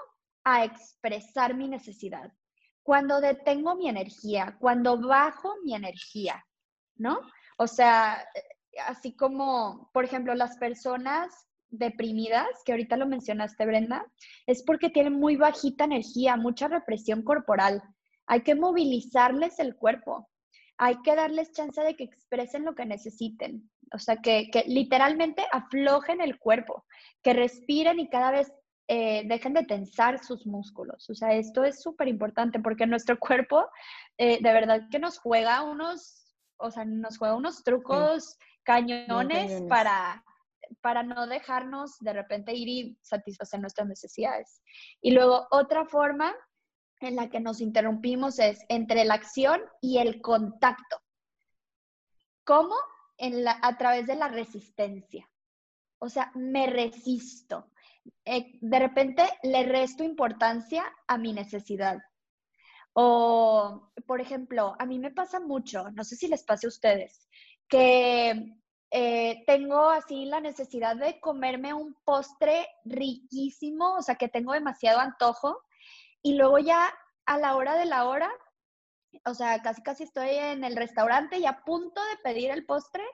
[0.44, 2.32] a expresar mi necesidad,
[2.82, 6.44] cuando detengo mi energía, cuando bajo mi energía,
[6.96, 7.20] ¿no?
[7.58, 8.26] O sea,
[8.88, 14.06] así como, por ejemplo, las personas deprimidas, que ahorita lo mencionaste, Brenda,
[14.46, 17.82] es porque tienen muy bajita energía, mucha represión corporal.
[18.26, 20.28] Hay que movilizarles el cuerpo,
[20.78, 23.70] hay que darles chance de que expresen lo que necesiten.
[23.92, 26.84] O sea, que, literalmente aflojen el cuerpo,
[27.22, 28.52] que respiren y cada vez
[28.88, 31.08] eh, dejen de tensar sus músculos.
[31.08, 33.66] O sea, esto es súper importante porque nuestro cuerpo
[34.18, 40.22] eh, de verdad que nos juega unos, o sea, nos juega unos trucos cañones, para,
[40.80, 44.62] para no dejarnos de repente ir y satisfacer nuestras necesidades.
[45.00, 46.34] Y luego otra forma
[47.00, 51.00] en la que nos interrumpimos es entre la acción y el contacto.
[52.44, 52.74] ¿Cómo?
[53.18, 55.28] En la, a través de la resistencia.
[55.98, 57.70] O sea, me resisto.
[58.24, 61.98] Eh, de repente le resto importancia a mi necesidad.
[62.94, 67.28] O, por ejemplo, a mí me pasa mucho, no sé si les pase a ustedes,
[67.68, 68.54] que
[68.92, 75.00] eh, tengo así la necesidad de comerme un postre riquísimo, o sea, que tengo demasiado
[75.00, 75.62] antojo,
[76.22, 76.92] y luego ya
[77.26, 78.30] a la hora de la hora,
[79.24, 83.04] o sea, casi casi estoy en el restaurante y a punto de pedir el postre,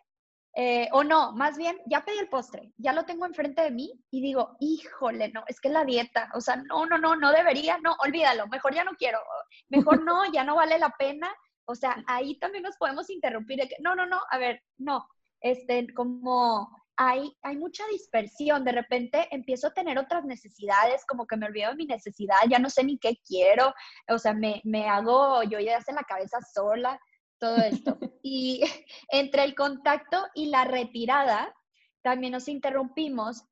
[0.54, 3.92] eh, o no, más bien, ya pedí el postre, ya lo tengo enfrente de mí
[4.10, 7.78] y digo, híjole, no, es que la dieta, o sea, no, no, no, no debería,
[7.78, 9.20] no, olvídalo, mejor ya no quiero,
[9.68, 11.30] mejor no, ya no vale la pena,
[11.70, 13.60] o sea, ahí también nos podemos interrumpir.
[13.60, 15.06] De que, no, no, no, a ver, no.
[15.40, 18.64] Este, como hay, hay mucha dispersión.
[18.64, 22.58] De repente empiezo a tener otras necesidades, como que me olvido de mi necesidad, ya
[22.58, 23.72] no sé ni qué quiero.
[24.08, 27.00] O sea, me, me hago yo ya en la cabeza sola,
[27.38, 27.98] todo esto.
[28.22, 28.62] y
[29.10, 31.54] entre el contacto y la retirada,
[32.02, 33.44] también nos interrumpimos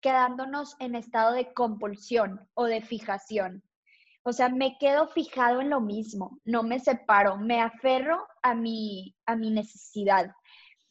[0.00, 3.62] quedándonos en estado de compulsión o de fijación.
[4.22, 9.14] O sea, me quedo fijado en lo mismo, no me separo, me aferro a mi,
[9.26, 10.34] a mi necesidad.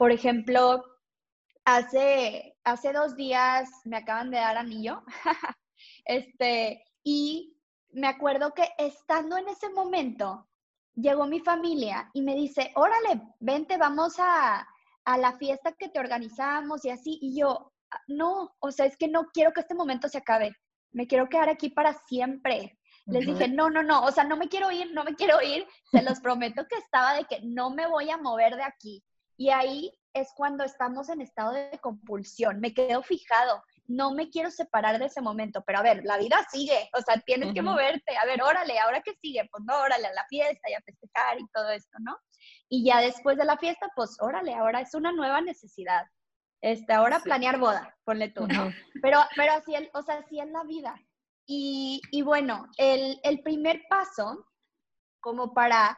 [0.03, 0.83] Por ejemplo,
[1.63, 5.01] hace, hace dos días me acaban de dar anillo,
[6.03, 7.57] este, y
[7.91, 10.49] me acuerdo que estando en ese momento,
[10.93, 14.67] llegó mi familia y me dice, órale, vente, vamos a,
[15.05, 17.17] a la fiesta que te organizamos y así.
[17.21, 20.53] Y yo, ah, no, o sea, es que no quiero que este momento se acabe,
[20.91, 22.77] me quiero quedar aquí para siempre.
[23.05, 25.65] Les dije, no, no, no, o sea, no me quiero ir, no me quiero ir.
[25.91, 29.01] Se los prometo que estaba de que no me voy a mover de aquí.
[29.37, 32.59] Y ahí es cuando estamos en estado de compulsión.
[32.59, 36.45] Me quedo fijado, no me quiero separar de ese momento, pero a ver, la vida
[36.51, 38.15] sigue, o sea, tienes que moverte.
[38.17, 39.47] A ver, órale, ¿ahora qué sigue?
[39.51, 42.17] Pues no, órale, a la fiesta y a festejar y todo esto, ¿no?
[42.69, 46.05] Y ya después de la fiesta, pues órale, ahora es una nueva necesidad.
[46.61, 48.71] Este, ahora planear boda, ponle tú, ¿no?
[49.01, 50.95] Pero, pero así, o sea, así es la vida.
[51.45, 54.47] Y, bueno, el, primer paso,
[55.19, 55.97] como para,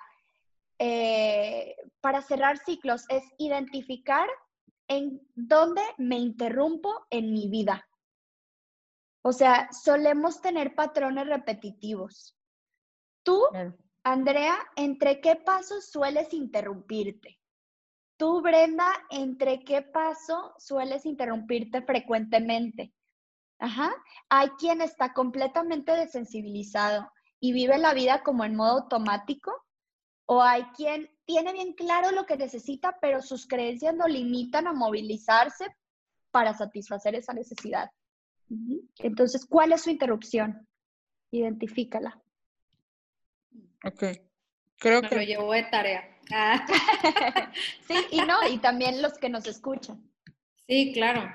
[0.80, 4.28] eh, para cerrar ciclos, es identificar
[4.88, 7.88] en dónde me interrumpo en mi vida.
[9.24, 12.38] O sea, solemos tener patrones repetitivos.
[13.24, 13.42] Tú,
[14.04, 17.40] Andrea, ¿entre qué pasos sueles interrumpirte?
[18.18, 22.94] Tú, Brenda, ¿entre qué paso sueles interrumpirte frecuentemente?
[23.60, 23.92] Ajá.
[24.30, 29.52] Hay quien está completamente desensibilizado y vive la vida como en modo automático,
[30.26, 34.74] o hay quien tiene bien claro lo que necesita, pero sus creencias lo limitan a
[34.74, 35.68] movilizarse
[36.32, 37.90] para satisfacer esa necesidad.
[39.00, 40.68] Entonces, ¿cuál es su interrupción?
[41.32, 42.22] Identifícala.
[43.84, 44.04] Ok.
[44.78, 45.16] Creo que...
[45.16, 46.04] lo llevo de tarea.
[46.32, 46.66] Ah.
[47.88, 50.04] sí, y no, y también los que nos escuchan.
[50.68, 51.34] Sí, claro.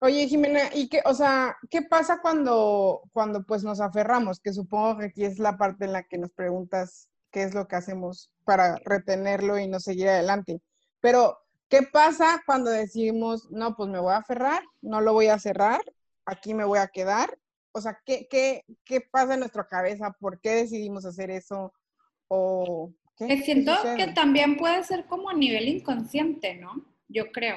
[0.00, 4.38] Oye, Jimena, ¿y qué, o sea, qué pasa cuando, cuando pues nos aferramos?
[4.38, 7.68] Que supongo que aquí es la parte en la que nos preguntas qué es lo
[7.68, 10.60] que hacemos para retenerlo y no seguir adelante.
[10.98, 15.38] Pero, ¿qué pasa cuando decimos, no, pues me voy a aferrar, no lo voy a
[15.38, 15.80] cerrar,
[16.26, 17.38] aquí me voy a quedar?
[17.70, 20.16] O sea, ¿qué, qué, qué pasa en nuestra cabeza?
[20.18, 21.72] ¿Por qué decidimos hacer eso?
[22.26, 23.40] O, ¿qué?
[23.42, 26.84] Siento que también puede ser como a nivel inconsciente, ¿no?
[27.06, 27.56] Yo creo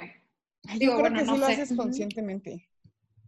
[0.79, 2.69] yo creo que sí lo haces conscientemente.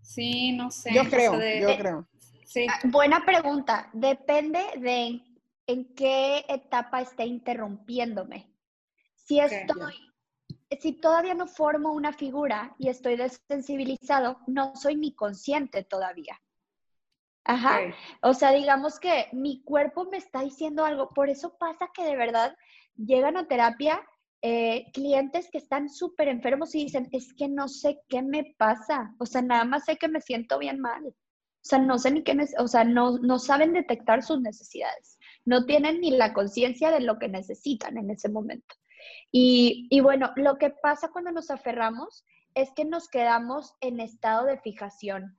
[0.03, 0.93] Sí, no sé.
[0.93, 2.07] Yo creo, yo creo.
[2.45, 2.67] Sí.
[2.69, 3.89] Ah, buena pregunta.
[3.93, 5.19] Depende de
[5.67, 8.51] en qué etapa esté interrumpiéndome.
[9.15, 9.93] Si estoy,
[10.79, 16.39] si todavía no formo una figura y estoy desensibilizado, no soy ni consciente todavía.
[17.45, 17.79] Ajá.
[18.21, 21.09] O sea, digamos que mi cuerpo me está diciendo algo.
[21.09, 22.55] Por eso pasa que de verdad
[22.95, 24.01] llegan a terapia
[24.45, 29.15] eh, clientes que están súper enfermos y dicen, es que no sé qué me pasa,
[29.17, 31.05] o sea, nada más sé que me siento bien mal.
[31.05, 35.17] O sea, no sé ni qué, o sea, no, no saben detectar sus necesidades.
[35.45, 38.75] No tienen ni la conciencia de lo que necesitan en ese momento.
[39.31, 42.25] Y, y bueno, lo que pasa cuando nos aferramos
[42.55, 45.37] es que nos quedamos en estado de fijación.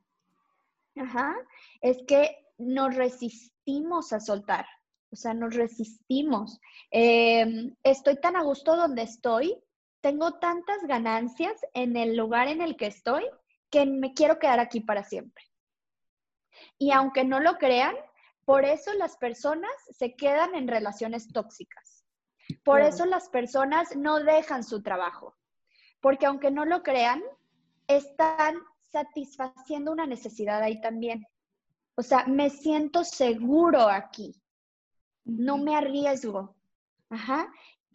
[0.96, 1.34] Ajá.
[1.80, 4.66] Es que nos resistimos a soltar.
[5.10, 6.60] O sea, nos resistimos.
[6.90, 9.56] Em, estoy tan a gusto donde estoy,
[10.00, 13.24] tengo tantas ganancias en el lugar en el que estoy
[13.70, 15.44] que me quiero quedar aquí para siempre.
[16.78, 17.94] Y aunque no lo crean,
[18.44, 22.04] por eso las personas se quedan en relaciones tóxicas.
[22.62, 25.34] Por eso las personas no dejan su trabajo.
[26.00, 27.22] Porque aunque no lo crean,
[27.86, 28.56] están
[28.92, 31.26] satisfaciendo una necesidad ahí también.
[31.94, 34.40] O sea, me siento seguro aquí.
[35.24, 36.54] No me arriesgo.
[37.08, 37.50] Ajá.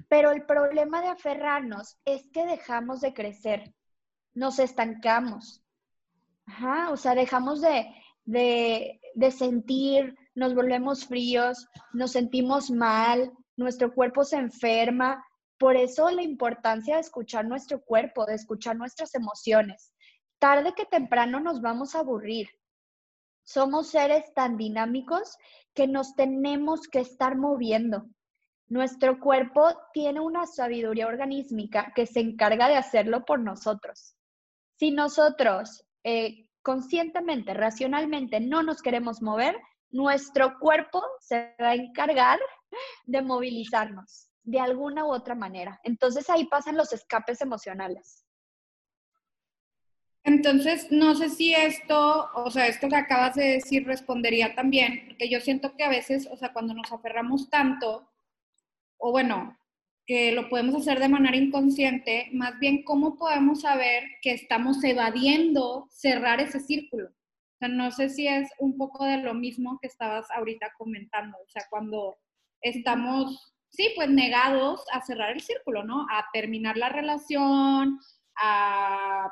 [0.07, 3.75] Pero el problema de aferrarnos es que dejamos de crecer.
[4.33, 5.63] Nos estancamos.
[6.45, 6.89] Ajá.
[6.91, 7.93] O sea, dejamos de,
[8.25, 15.23] de, de sentir, nos volvemos fríos, nos sentimos mal, nuestro cuerpo se enferma.
[15.57, 19.93] Por eso la importancia de escuchar nuestro cuerpo, de escuchar nuestras emociones.
[20.39, 22.47] Tarde que temprano nos vamos a aburrir.
[23.43, 25.35] Somos seres tan dinámicos
[25.73, 28.05] que nos tenemos que estar moviendo.
[28.67, 34.15] Nuestro cuerpo tiene una sabiduría organísmica que se encarga de hacerlo por nosotros.
[34.77, 39.57] Si nosotros eh, conscientemente, racionalmente no nos queremos mover,
[39.91, 42.39] nuestro cuerpo se va a encargar
[43.05, 45.79] de movilizarnos de alguna u otra manera.
[45.83, 48.25] Entonces ahí pasan los escapes emocionales.
[50.23, 55.29] Entonces, no sé si esto, o sea, esto que acabas de decir respondería también, porque
[55.29, 58.07] yo siento que a veces, o sea, cuando nos aferramos tanto,
[58.97, 59.57] o bueno,
[60.05, 65.87] que lo podemos hacer de manera inconsciente, más bien cómo podemos saber que estamos evadiendo
[65.91, 67.09] cerrar ese círculo.
[67.59, 71.49] Sea, no sé si es un poco de lo mismo que estabas ahorita comentando, o
[71.49, 72.17] sea, cuando
[72.61, 76.05] estamos, sí, pues negados a cerrar el círculo, ¿no?
[76.09, 77.99] A terminar la relación,
[78.41, 79.29] a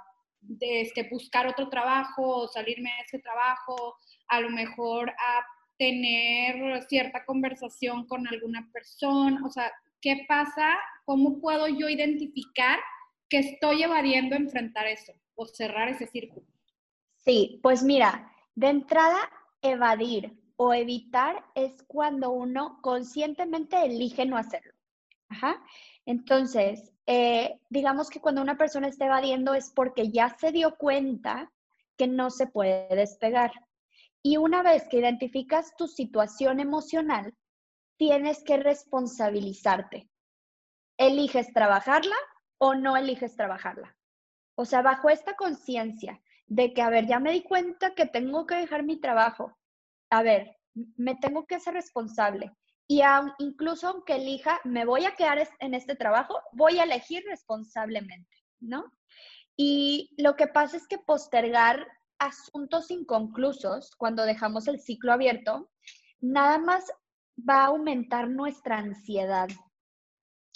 [0.60, 5.46] este, buscar otro trabajo, salirme de ese trabajo, a lo mejor a
[5.78, 10.76] tener cierta conversación con alguna persona, o sea, ¿qué pasa?
[11.06, 12.80] ¿Cómo puedo yo identificar
[13.30, 16.46] que estoy evadiendo enfrentar eso o cerrar ese círculo?
[17.28, 19.18] Sí, pues mira, de entrada,
[19.62, 24.72] evadir o evitar es cuando uno conscientemente elige no hacerlo.
[25.28, 25.62] Ajá.
[26.06, 31.52] Entonces, eh, digamos que cuando una persona está evadiendo es porque ya se dio cuenta
[31.98, 33.52] que no se puede despegar.
[34.24, 37.36] Y una vez que identificas tu situación emocional,
[37.98, 40.08] tienes que responsabilizarte.
[40.98, 42.16] ¿Eliges trabajarla
[42.58, 43.98] o no eliges trabajarla?
[44.56, 48.46] O sea, bajo esta conciencia de que, a ver, ya me di cuenta que tengo
[48.46, 49.58] que dejar mi trabajo.
[50.10, 50.58] A ver,
[50.96, 52.52] me tengo que ser responsable.
[52.88, 53.02] Y
[53.40, 58.86] incluso aunque elija, me voy a quedar en este trabajo, voy a elegir responsablemente, ¿no?
[59.58, 61.86] Y lo que pasa es que postergar
[62.18, 65.70] asuntos inconclusos, cuando dejamos el ciclo abierto,
[66.22, 66.86] nada más
[67.38, 69.50] va a aumentar nuestra ansiedad.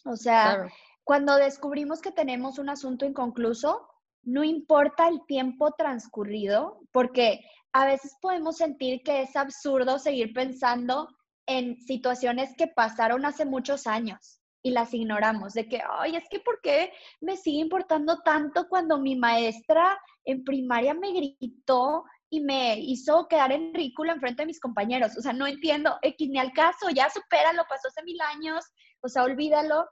[0.05, 0.69] O sea,
[1.03, 3.90] cuando descubrimos que tenemos un asunto inconcluso,
[4.23, 11.07] no importa el tiempo transcurrido, porque a veces podemos sentir que es absurdo seguir pensando
[11.47, 16.39] en situaciones que pasaron hace muchos años y las ignoramos, de que, ay, es que
[16.39, 22.79] ¿por qué me sigue importando tanto cuando mi maestra en primaria me gritó y me
[22.79, 25.17] hizo quedar en ridículo frente de mis compañeros.
[25.17, 28.63] O sea, no entiendo, X ni al caso, ya supéralo, pasó hace mil años,
[29.01, 29.85] o sea, olvídalo.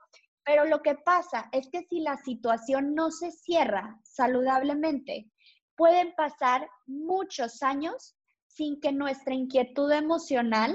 [0.50, 5.30] Pero lo que pasa es que si la situación no se cierra saludablemente,
[5.76, 8.16] pueden pasar muchos años
[8.48, 10.74] sin que nuestra inquietud emocional,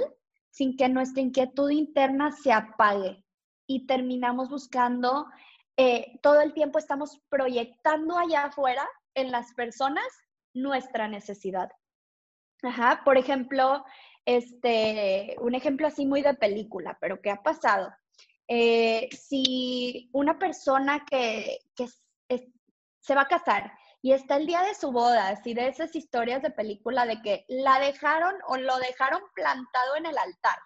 [0.50, 3.22] sin que nuestra inquietud interna se apague
[3.68, 5.28] y terminamos buscando,
[5.76, 10.08] eh, todo el tiempo estamos proyectando allá afuera en las personas
[10.54, 11.70] nuestra necesidad.
[12.64, 13.84] Ajá, por ejemplo,
[14.24, 17.92] este, un ejemplo así muy de película, pero ¿qué ha pasado?
[18.48, 21.60] Eh, si una persona que,
[23.00, 23.72] se va a casar
[24.02, 27.46] y está el día de su boda, así de esas historias de película de que
[27.48, 30.58] la dejaron o lo dejaron plantado en el altar.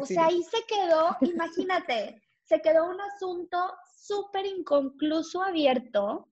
[0.00, 3.58] o sea, ahí se quedó, imagínate, se quedó un asunto
[3.96, 6.28] súper inconcluso abierto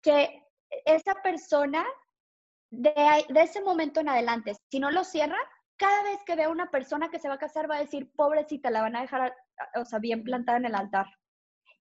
[0.00, 0.42] que
[0.84, 1.84] esa persona,
[2.70, 2.92] de,
[3.34, 5.38] ese momento en adelante, si no lo cierra,
[5.76, 8.10] cada vez que vea a una persona que se va a casar va a decir,
[8.14, 9.34] pobrecita, la van a dejar,
[9.76, 11.06] o sea, bien plantada en el altar.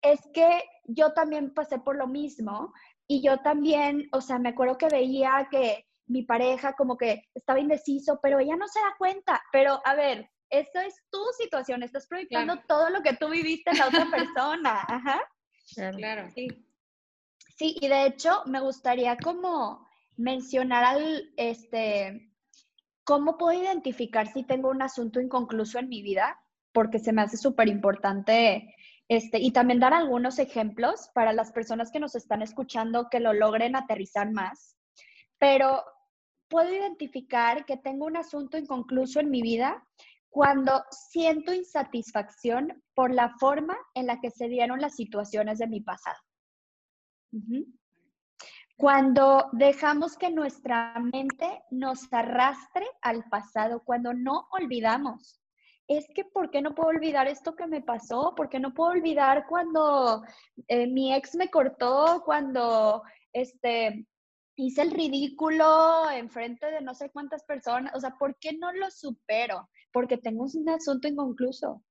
[0.02, 2.74] Es que yo también pasé por lo mismo
[3.08, 7.60] y yo también, o sea, me acuerdo que veía que mi pareja como que estaba
[7.60, 9.42] indeciso, pero ella no se da cuenta.
[9.52, 13.78] Pero a ver, esto es tu situación, estás proyectando todo lo que tú viviste en
[13.78, 14.82] la otra persona.
[14.88, 15.22] Ajá.
[15.96, 16.30] Claro.
[16.36, 16.48] Sí.
[17.56, 22.32] Sí, y de hecho me gustaría como mencionar al, este,
[23.04, 26.40] cómo puedo identificar si tengo un asunto inconcluso en mi vida,
[26.74, 28.76] porque se me hace súper importante,
[29.08, 33.34] este, y también dar algunos ejemplos para las personas que nos están escuchando que lo
[33.34, 34.78] logren aterrizar más.
[35.38, 35.84] Pero
[36.48, 39.86] puedo identificar que tengo un asunto inconcluso en mi vida
[40.30, 45.82] cuando siento insatisfacción por la forma en la que se dieron las situaciones de mi
[45.82, 46.18] pasado.
[48.76, 55.43] Cuando dejamos que nuestra mente nos arrastre al pasado, cuando no olvidamos.
[55.88, 58.34] Es que, ¿por qué no puedo olvidar esto que me pasó?
[58.36, 60.24] ¿Por qué no puedo olvidar cuando
[60.68, 63.04] eh, mi ex me cortó, cuando
[63.34, 64.08] este,
[64.56, 67.94] hice el ridículo en frente de no sé cuántas personas?
[67.96, 69.70] O sea, ¿por qué no lo supero?
[69.92, 71.84] Porque tengo un asunto inconcluso.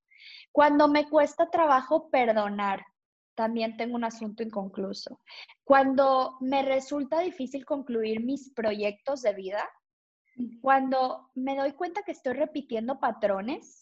[0.52, 2.84] Cuando me cuesta trabajo perdonar,
[3.34, 5.20] también tengo un asunto inconcluso.
[5.64, 9.68] Cuando me resulta difícil concluir mis proyectos de vida,
[10.60, 13.81] cuando me doy cuenta que estoy repitiendo patrones,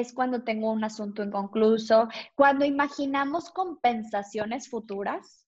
[0.00, 2.08] es cuando tengo un asunto inconcluso.
[2.34, 5.46] Cuando imaginamos compensaciones futuras,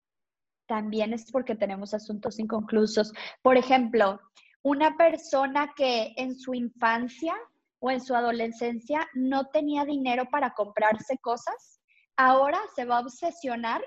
[0.67, 3.13] también es porque tenemos asuntos inconclusos.
[3.43, 4.21] Por ejemplo,
[4.63, 7.35] una persona que en su infancia
[7.81, 11.81] o en su adolescencia no tenía dinero para comprarse cosas,
[12.17, 13.83] ahora se va a obsesionar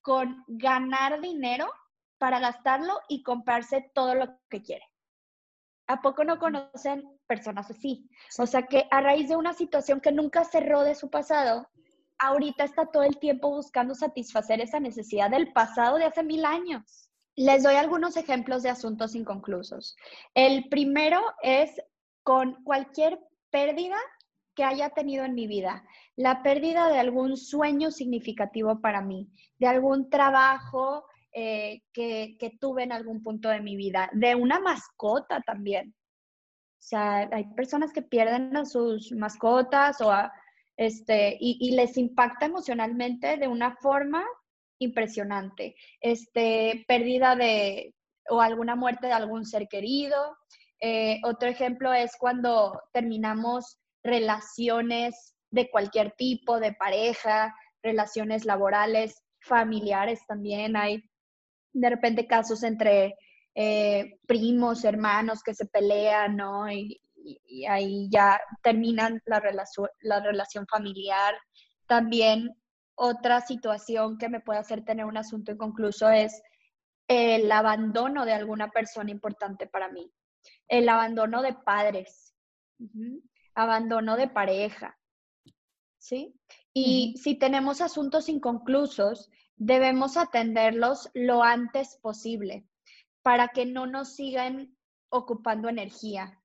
[0.00, 1.70] con ganar dinero
[2.18, 4.84] para gastarlo y comprarse todo lo que quiere.
[5.88, 8.08] ¿A poco no conocen personas así?
[8.38, 11.66] O sea que a raíz de una situación que nunca cerró de su pasado,
[12.18, 17.08] ahorita está todo el tiempo buscando satisfacer esa necesidad del pasado de hace mil años.
[17.36, 19.96] Les doy algunos ejemplos de asuntos inconclusos.
[20.34, 21.80] El primero es
[22.22, 23.18] con cualquier
[23.50, 23.96] pérdida
[24.54, 25.84] que haya tenido en mi vida,
[26.16, 32.92] la pérdida de algún sueño significativo para mí, de algún trabajo eh, que, tuve en
[32.92, 35.94] algún punto de mi vida, de una mascota también.
[36.78, 40.12] O sea, hay personas que pierden a sus mascotas o
[40.76, 44.24] este, y, les impacta emocionalmente de una forma
[44.78, 45.74] impresionante.
[46.00, 47.94] Este, pérdida de
[48.30, 50.36] o alguna muerte de algún ser querido.
[50.80, 60.20] Eh, otro ejemplo es cuando terminamos relaciones de cualquier tipo, de pareja, relaciones laborales, familiares
[60.26, 60.76] también.
[60.76, 61.02] Hay
[61.72, 63.16] de repente casos entre
[63.54, 66.70] eh, primos, hermanos que se pelean, ¿no?
[66.70, 67.00] Y,
[67.68, 71.34] ahí ya terminan la, relación, la relación familiar.
[71.86, 72.56] También
[72.94, 76.40] otra situación que me puede hacer tener un asunto inconcluso es
[77.06, 80.10] el abandono de alguna persona importante para mí,
[80.68, 82.34] el abandono de padres
[83.58, 84.96] abandono de pareja,
[85.98, 86.32] ¿sí?
[86.72, 92.66] Y si tenemos asuntos inconclusos, debemos atenderlos lo antes posible
[93.22, 94.76] para que no nos sigan
[95.10, 96.40] ocupando energía.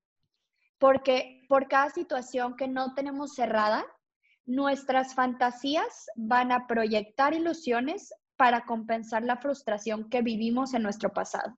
[0.79, 3.85] Porque por cada situación que no tenemos cerrada,
[4.45, 11.57] nuestras fantasías van a proyectar ilusiones para compensar la frustración que vivimos en nuestro pasado.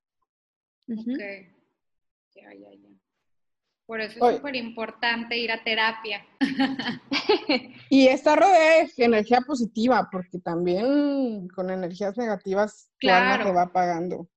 [3.86, 6.26] Por eso es súper importante ir a terapia.
[7.90, 14.28] y está rodeada de energía positiva, porque también con energías negativas, claro, te va pagando.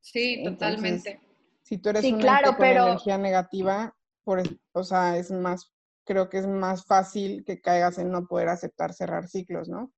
[0.00, 1.20] Sí, totalmente.
[1.62, 4.42] Si tú eres una con energía negativa, por,
[4.72, 5.72] o sea, es más,
[6.04, 9.92] creo que es más fácil que caigas en no poder aceptar cerrar ciclos, ¿no?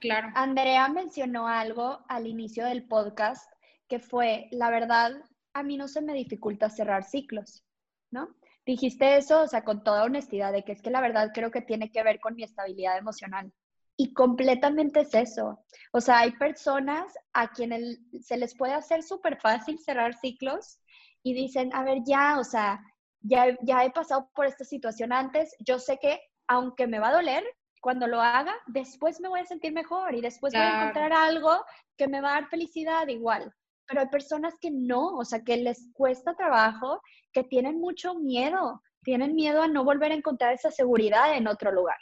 [0.00, 0.28] claro.
[0.34, 3.50] Andrea mencionó algo al inicio del podcast
[3.86, 5.12] que fue, la verdad,
[5.52, 7.65] a mí no se me dificulta cerrar ciclos.
[8.10, 8.28] ¿No?
[8.64, 11.62] Dijiste eso, o sea, con toda honestidad, de que es que la verdad creo que
[11.62, 13.52] tiene que ver con mi estabilidad emocional.
[13.96, 15.64] Y completamente es eso.
[15.92, 20.78] O sea, hay personas a quienes se les puede hacer súper fácil cerrar ciclos
[21.22, 22.80] y dicen, a ver, ya, o sea,
[23.20, 27.14] ya, ya he pasado por esta situación antes, yo sé que aunque me va a
[27.14, 27.44] doler,
[27.80, 31.64] cuando lo haga, después me voy a sentir mejor y después voy a encontrar algo
[31.96, 33.52] que me va a dar felicidad igual
[33.86, 37.00] pero hay personas que no, o sea, que les cuesta trabajo,
[37.32, 41.70] que tienen mucho miedo, tienen miedo a no volver a encontrar esa seguridad en otro
[41.72, 41.98] lugar.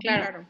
[0.00, 0.48] Claro.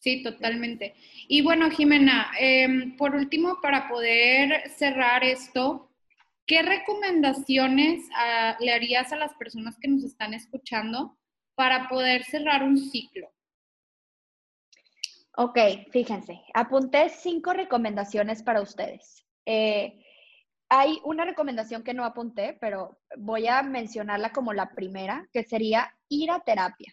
[0.00, 0.94] Sí, totalmente.
[1.26, 5.90] Y bueno, Jimena, em, por último, para poder cerrar esto,
[6.46, 11.18] ¿qué recomendaciones ah, le harías a las personas que nos están escuchando
[11.54, 13.28] para poder cerrar un ciclo?
[15.36, 15.58] Ok,
[15.92, 19.24] fíjense, apunté cinco recomendaciones para ustedes.
[19.50, 20.04] Eh,
[20.68, 25.90] hay una recomendación que no apunté, pero voy a mencionarla como la primera, que sería
[26.10, 26.92] ir a terapia.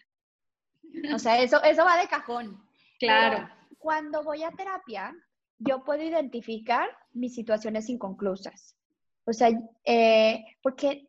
[1.14, 2.62] O sea, eso, eso va de cajón.
[2.98, 3.46] Claro.
[3.76, 5.14] cuando voy a terapia,
[5.58, 8.74] yo puedo identificar mis situaciones inconclusas.
[9.26, 9.50] O sea,
[9.84, 11.06] eh, porque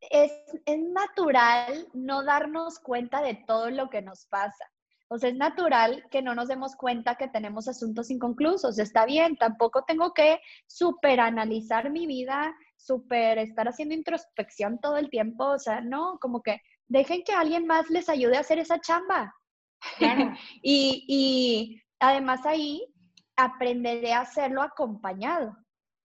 [0.00, 0.32] es,
[0.66, 4.72] es natural no darnos cuenta de todo lo que nos pasa.
[5.12, 8.78] O sea, es natural que no nos demos cuenta que tenemos asuntos inconclusos.
[8.78, 15.46] Está bien, tampoco tengo que superanalizar mi vida, super estar haciendo introspección todo el tiempo.
[15.46, 19.34] O sea, no, como que dejen que alguien más les ayude a hacer esa chamba.
[20.62, 22.86] y, y además ahí
[23.34, 25.56] aprenderé a hacerlo acompañado.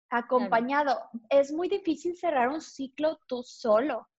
[0.10, 1.00] Acompañado.
[1.30, 4.10] Es muy difícil cerrar un ciclo tú solo.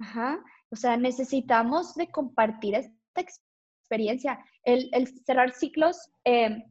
[0.00, 0.42] Ajá.
[0.70, 3.47] O sea, necesitamos de compartir esta experiencia.
[3.90, 6.62] El, cerrar ciclos, em,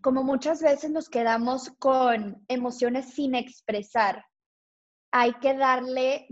[0.00, 4.24] como muchas veces nos quedamos con emociones sin expresar,
[5.10, 6.26] hay que darle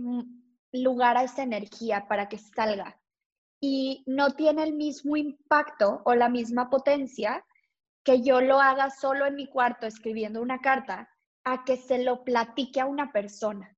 [0.73, 3.01] lugar a esa energía para que salga.
[3.61, 7.45] Y no tiene el mismo impacto o la misma potencia
[8.05, 11.11] que yo lo haga solo en mi cuarto escribiendo una carta
[11.45, 13.77] a que se lo platique a una persona.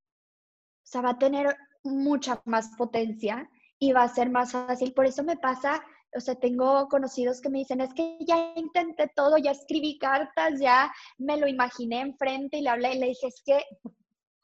[0.82, 3.48] O sea, va a tener mucha más potencia
[3.78, 4.92] y va a ser más fácil.
[4.92, 5.82] Por eso me pasa,
[6.14, 10.60] o sea, tengo conocidos que me dicen, es que ya intenté todo, ya escribí cartas,
[10.60, 13.64] ya me lo imaginé enfrente y le hablé y le dije, es que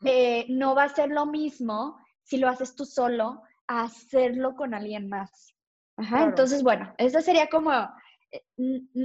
[0.05, 4.75] eh, no va a ser lo mismo si lo haces tú solo a hacerlo con
[4.75, 5.55] alguien más.
[5.97, 7.73] Ajá, Entonces, bueno, esa sería como
[8.33, 8.43] eh,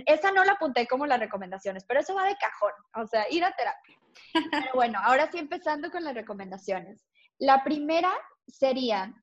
[0.05, 3.43] esa no la apunté como las recomendaciones, pero eso va de cajón, o sea, ir
[3.43, 3.97] a terapia.
[4.51, 7.05] Pero bueno, ahora sí empezando con las recomendaciones.
[7.39, 8.11] La primera
[8.47, 9.13] sería,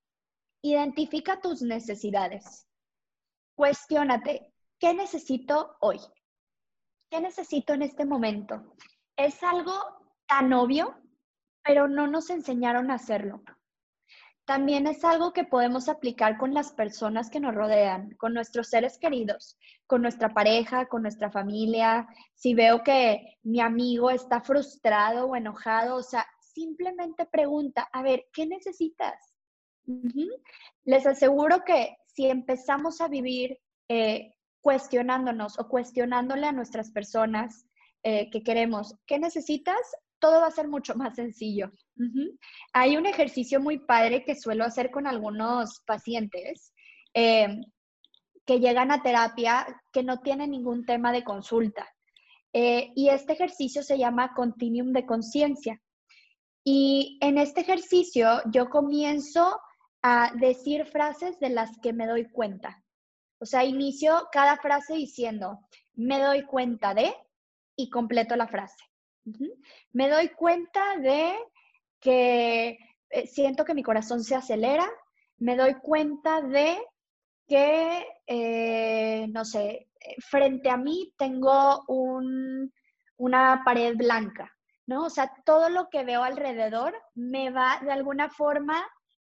[0.62, 2.67] identifica tus necesidades.
[3.58, 5.98] Cuestiónate, ¿qué necesito hoy?
[7.10, 8.76] ¿Qué necesito en este momento?
[9.16, 9.72] Es algo
[10.28, 10.94] tan obvio,
[11.64, 13.42] pero no nos enseñaron a hacerlo
[14.48, 18.96] también es algo que podemos aplicar con las personas que nos rodean, con nuestros seres
[18.96, 22.08] queridos, con nuestra pareja, con nuestra familia.
[22.32, 28.24] Si veo que mi amigo está frustrado o enojado, o sea, simplemente pregunta, a ver,
[28.32, 29.37] ¿qué necesitas?
[30.84, 33.58] Les aseguro que si empezamos a vivir
[33.88, 37.66] eh, cuestionándonos o cuestionándole a nuestras personas
[38.02, 39.78] eh, que queremos, ¿qué necesitas?
[40.18, 41.70] todo va a ser mucho más sencillo.
[42.72, 46.72] Hay un ejercicio muy padre que suelo hacer con algunos pacientes
[47.14, 47.62] em,
[48.46, 51.88] que llegan a terapia que no tienen ningún tema de consulta.
[52.52, 55.80] Eh, y este ejercicio se llama Continuum de Conciencia.
[56.64, 59.60] Y en este ejercicio yo comienzo
[60.10, 62.82] a decir frases de las que me doy cuenta.
[63.40, 65.60] O sea, inicio cada frase diciendo,
[65.94, 67.14] me doy cuenta de,
[67.76, 68.82] y completo la frase.
[69.92, 71.36] Me doy cuenta de
[72.00, 72.78] que
[73.10, 74.88] eh, siento que mi corazón se acelera,
[75.36, 76.78] me doy cuenta de
[77.46, 81.84] que, eh, no sé, eh, frente a mí tengo
[83.16, 84.50] una pared blanca,
[84.86, 85.04] ¿no?
[85.04, 88.82] O sea, todo lo que veo alrededor me va de alguna forma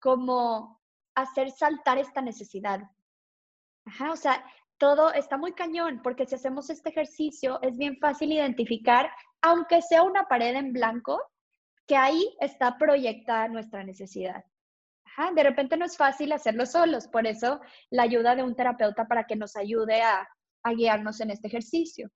[0.04, 0.82] como
[1.16, 2.82] hacer saltar esta necesidad.
[3.86, 4.44] Ajá, o sea,
[4.78, 9.10] todo está muy cañón, porque si hacemos este ejercicio es bien fácil identificar
[9.42, 11.22] aunque sea una pared en blanco,
[11.88, 14.44] que ahí está proyectada nuestra necesidad.
[15.36, 19.26] de repente no es fácil hacerlo solos, por eso la ayuda de un terapeuta para
[19.26, 20.28] que nos ayude a,
[20.76, 22.10] guiarnos en este ejercicio.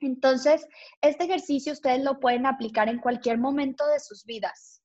[0.00, 0.66] Entonces,
[1.00, 4.82] este ejercicio ustedes lo pueden aplicar en cualquier momento de sus vidas.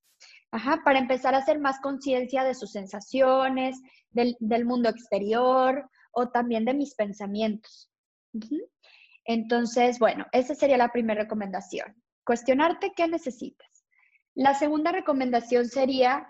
[0.84, 3.82] Para empezar a hacer más conciencia de sus sensaciones,
[4.12, 7.90] del, mundo exterior o también de mis pensamientos.
[9.26, 11.96] Entonces, bueno, esa sería la primera recomendación.
[12.24, 13.86] Cuestionarte qué necesitas.
[14.36, 16.28] La segunda recomendación sería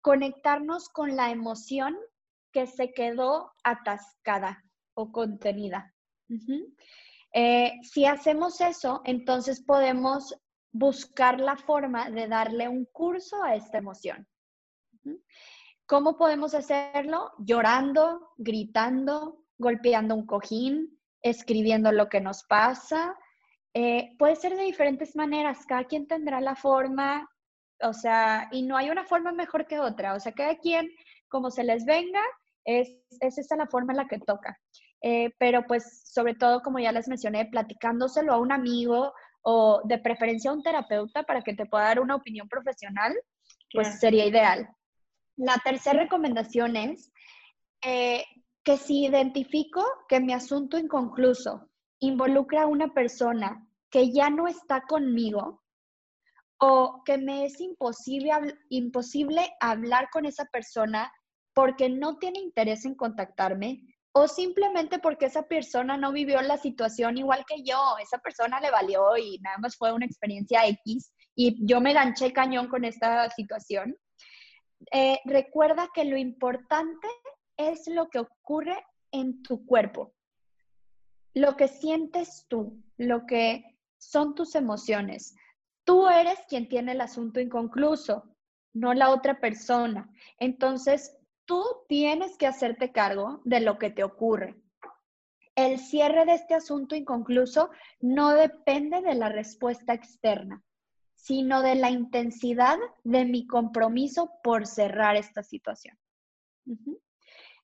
[0.00, 1.96] conectarnos con la emoción
[2.52, 4.64] que se quedó atascada
[4.94, 5.94] o contenida.
[7.32, 10.34] Eh, si hacemos eso, entonces podemos
[10.78, 14.26] buscar la forma de darle un curso a esta emoción.
[15.86, 17.32] ¿Cómo podemos hacerlo?
[17.38, 23.16] Llorando, gritando, golpeando un cojín, escribiendo lo que nos pasa.
[23.72, 27.28] Eh, puede ser de diferentes maneras, cada quien tendrá la forma,
[27.82, 30.88] o sea, y no hay una forma mejor que otra, o sea, cada quien,
[31.28, 32.22] como se les venga,
[32.64, 32.88] es,
[33.20, 34.58] es esa la forma en la que toca.
[35.02, 39.12] Eh, pero pues sobre todo, como ya les mencioné, platicándoselo a un amigo
[39.48, 43.14] o de preferencia a un terapeuta para que te pueda dar una opinión profesional,
[43.72, 44.68] pues sería ideal.
[45.36, 47.12] La tercera recomendación es
[47.80, 48.24] eh,
[48.64, 51.70] que si identifico que mi asunto inconcluso
[52.00, 55.62] involucra a una persona que ya no está conmigo
[56.58, 58.32] o que me es imposible,
[58.68, 61.12] imposible hablar con esa persona
[61.54, 63.80] porque no tiene interés en contactarme
[64.18, 68.70] o simplemente porque esa persona no vivió la situación igual que yo, esa persona le
[68.70, 73.28] valió y nada más fue una experiencia X y yo me ganché cañón con esta
[73.28, 73.94] situación.
[74.90, 77.06] Eh, recuerda que lo importante
[77.58, 80.14] es lo que ocurre en tu cuerpo,
[81.34, 85.36] lo que sientes tú, lo que son tus emociones.
[85.84, 88.34] Tú eres quien tiene el asunto inconcluso,
[88.72, 90.08] no la otra persona.
[90.38, 91.15] Entonces,
[91.46, 94.56] tú tienes que hacerte cargo de lo que te ocurre.
[95.54, 97.70] El cierre de este asunto inconcluso
[98.00, 100.62] no depende de la respuesta externa,
[101.14, 105.96] sino de la intensidad de mi compromiso por cerrar esta situación.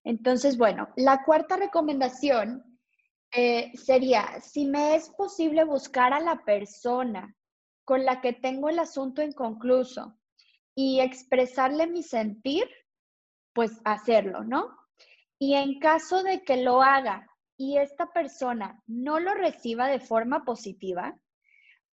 [0.04, 2.64] Entonces, bueno, la cuarta recomendación
[3.30, 7.36] eh, sería, si me es posible buscar a la persona
[7.84, 10.18] con la que tengo el asunto inconcluso
[10.74, 12.64] y expresarle mi sentir,
[13.52, 14.76] pues hacerlo, ¿no?
[15.38, 17.26] Y en caso de que lo haga
[17.56, 21.16] y esta persona no lo reciba de forma positiva,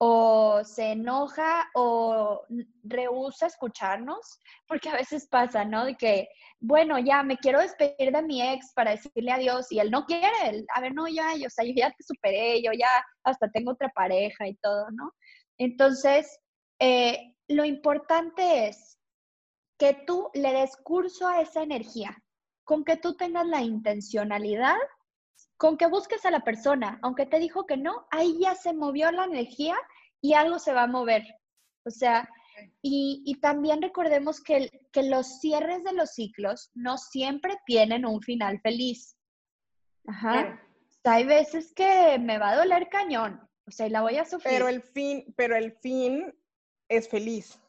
[0.02, 2.46] o se enoja o
[2.84, 5.86] rehúsa escucharnos, porque a veces pasa, ¿no?
[5.86, 6.30] De que,
[6.62, 10.66] bueno, ya me quiero despedir de mi ex para decirle adiós y él no quiere,
[10.74, 12.88] a ver, no, ya, yo, o sea, yo ya te superé, yo ya
[13.26, 15.12] hasta tengo otra pareja y todo, ¿no?
[15.58, 16.40] Entonces,
[16.80, 18.99] eh, lo importante es
[19.80, 22.22] que tú le des curso a esa energía,
[22.66, 24.76] con que tú tengas la intencionalidad,
[25.58, 29.12] con que busques a la persona, aunque te dijo que no, ahí ya se movió
[29.12, 29.76] la energía
[30.22, 31.24] y algo se va a mover.
[31.86, 32.30] O sea,
[32.82, 38.60] y, también recordemos que, que los cierres de los ciclos no siempre tienen un final
[38.62, 39.16] feliz.
[40.08, 40.62] Ajá.
[41.06, 44.54] Hay veces que me va a doler cañón, o sea, la voy a sufrir.
[44.54, 46.36] Pero el fin, pero el fin
[46.90, 47.60] es feliz.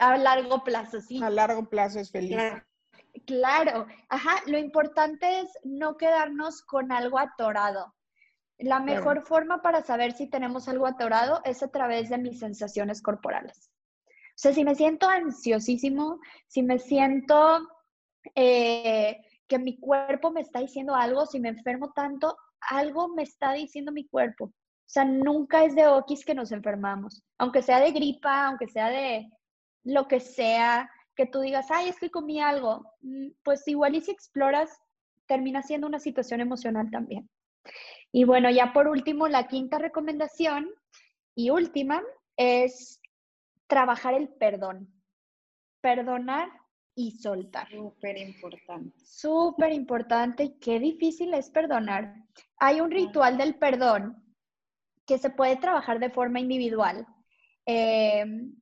[0.00, 1.22] A, largo plazo, sí.
[1.22, 2.36] A largo plazo es feliz.
[3.26, 3.86] Claro.
[4.08, 7.94] ajá, lo importante es no quedarnos con algo atorado.
[8.58, 13.02] La mejor forma para saber si tenemos algo atorado es a través de mis sensaciones
[13.02, 13.70] corporales.
[14.06, 17.68] O sea, si me siento ansiosísimo, si me siento
[18.34, 23.52] eh, que mi cuerpo me está diciendo algo, si me enfermo tanto, algo me está
[23.52, 24.46] diciendo mi cuerpo.
[24.46, 24.52] O
[24.86, 29.28] sea, nunca es de okis que nos enfermamos, aunque sea de gripa, aunque sea de
[29.84, 34.00] lo que sea, que tú digas, ay, es que comí algo, mm, pues igual y
[34.00, 34.80] si exploras,
[35.26, 37.30] termina siendo una situación emocional también.
[38.12, 40.70] Y bueno, ya por último, la quinta recomendación
[41.34, 42.02] y última
[42.36, 43.00] es
[43.66, 44.88] trabajar el perdón.
[45.80, 46.48] Perdonar
[46.94, 47.68] y soltar.
[47.70, 48.96] Súper importante.
[49.04, 52.14] Súper importante qué difícil es perdonar.
[52.58, 54.22] Hay un ritual del perdón
[55.06, 57.06] que se puede trabajar de forma individual.
[57.66, 58.54] Em,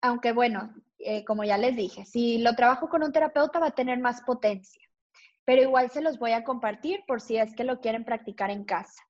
[0.00, 3.74] aunque bueno, eh, como ya les dije, si lo trabajo con un terapeuta va a
[3.74, 4.82] tener más potencia,
[5.44, 8.64] pero igual se los voy a compartir por si es que lo quieren practicar en
[8.64, 9.02] casa.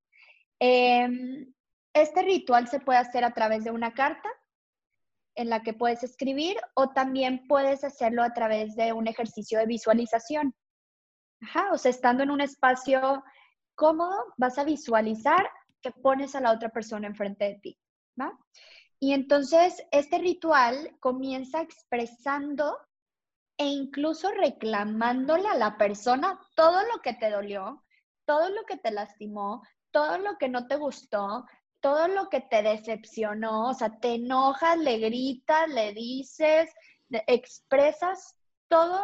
[0.59, 1.53] Em,
[1.93, 4.29] este ritual se puede hacer a través de una carta
[5.35, 9.67] en la que puedes escribir o también puedes hacerlo a través de un ejercicio de
[9.67, 10.55] visualización.
[11.43, 13.25] Ajá, o sea, estando en un espacio
[13.75, 15.49] cómodo, vas a visualizar
[15.81, 17.79] que pones a la otra persona enfrente de ti.
[18.21, 18.39] ¿va?
[19.01, 22.77] Y entonces este ritual comienza expresando
[23.57, 27.83] e incluso reclamándole a la persona todo lo que te dolió,
[28.27, 31.47] todo lo que te lastimó, todo lo que no te gustó,
[31.81, 36.71] todo lo que te decepcionó, o sea, te enojas, le gritas, le dices,
[37.27, 38.37] expresas
[38.69, 39.03] todo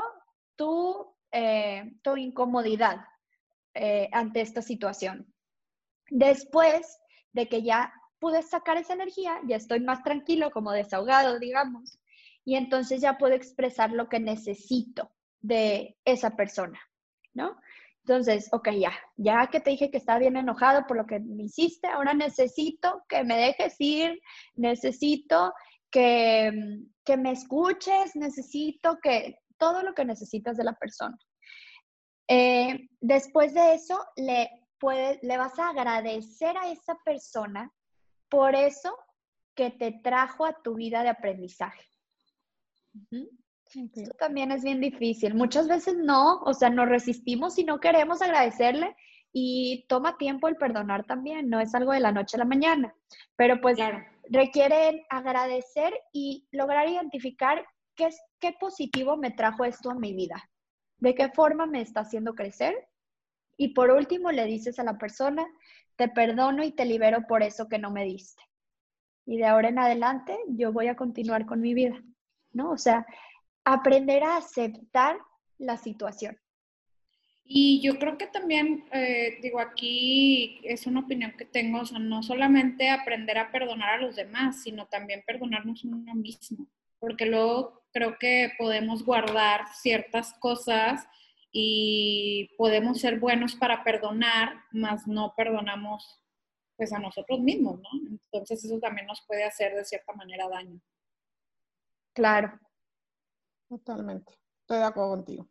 [0.56, 2.98] tu, eh, tu incomodidad
[3.74, 5.32] eh, ante esta situación.
[6.10, 6.98] Después
[7.32, 11.98] de que ya pude sacar esa energía, ya estoy más tranquilo, como desahogado, digamos,
[12.44, 15.10] y entonces ya puedo expresar lo que necesito
[15.40, 16.80] de esa persona,
[17.34, 17.56] ¿no?
[18.04, 21.44] Entonces, ok, ya, ya que te dije que estaba bien enojado por lo que me
[21.44, 24.20] hiciste, ahora necesito que me dejes ir,
[24.54, 25.52] necesito
[25.90, 26.52] que,
[27.04, 31.18] que me escuches, necesito que todo lo que necesitas de la persona.
[32.28, 37.72] Eh, después de eso, le, puede, le vas a agradecer a esa persona
[38.36, 38.94] por eso
[39.54, 41.90] que te trajo a tu vida de aprendizaje.
[43.74, 45.34] Esto también es bien difícil.
[45.34, 48.94] Muchas veces no, o sea, nos resistimos y no queremos agradecerle
[49.32, 52.94] y toma tiempo el perdonar también, no es algo de la noche a la mañana,
[53.36, 53.78] pero pues
[54.28, 60.50] requiere agradecer y lograr identificar qué, es, qué positivo me trajo esto a mi vida,
[60.98, 62.86] de qué forma me está haciendo crecer.
[63.56, 65.46] Y por último le dices a la persona,
[65.96, 68.42] te perdono y te libero por eso que no me diste.
[69.28, 72.00] y de ahora en adelante yo voy a continuar con mi vida,
[72.52, 72.70] ¿no?
[72.70, 73.04] O sea,
[73.64, 75.18] aprender a aceptar
[75.58, 76.38] la situación.
[77.48, 81.98] Y yo creo que también, eh, digo, aquí es una opinión que tengo, o sea,
[81.98, 86.66] no solamente aprender a perdonar a los demás, sino también perdonarnos a uno mismo,
[86.98, 91.08] porque luego creo que podemos guardar ciertas cosas
[91.58, 96.22] y podemos ser buenos para perdonar, mas no perdonamos
[96.76, 97.88] pues a nosotros mismos, ¿no?
[98.10, 100.78] Entonces eso también nos puede hacer de cierta manera daño.
[102.12, 102.60] Claro.
[103.70, 104.34] Totalmente.
[104.60, 105.48] Estoy de acuerdo contigo.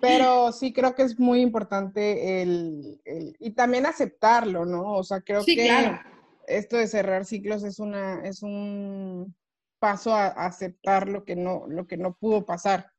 [0.00, 3.02] Pero sí creo que es muy importante el,
[3.40, 4.92] y también aceptarlo, ¿no?
[4.92, 5.98] O sea, creo que
[6.46, 9.34] esto de cerrar ciclos es una, es un
[9.80, 12.93] paso a, aceptar lo que no, lo que no pudo pasar.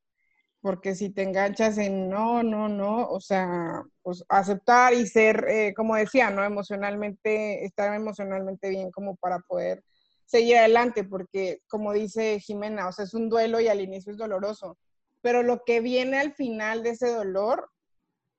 [0.66, 5.76] Porque si te enganchas en no, no, no, o sea, pues aceptar y ser, eh,
[5.76, 6.44] como decía, ¿no?
[6.44, 9.84] Emocionalmente, estar emocionalmente bien como para poder
[10.26, 14.18] seguir adelante, porque como dice Jimena, o sea, es un duelo y al inicio es
[14.18, 14.80] doloroso,
[15.22, 17.70] pero lo que viene al final de ese dolor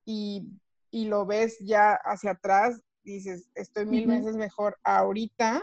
[0.04, 0.48] y,
[0.90, 5.62] y lo ves ya hacia atrás, dices, estoy mil veces mejor ahorita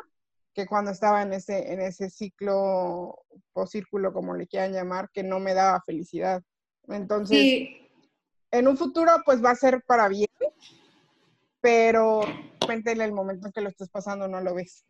[0.54, 3.20] que cuando estaba en ese, en ese ciclo
[3.52, 6.42] o círculo, como le quieran llamar, que no me daba felicidad.
[6.88, 7.70] Entonces,
[8.52, 10.28] en un futuro, pues va a ser para bien,
[11.62, 12.22] pero
[12.68, 14.86] en el momento en que lo estés pasando no lo ves.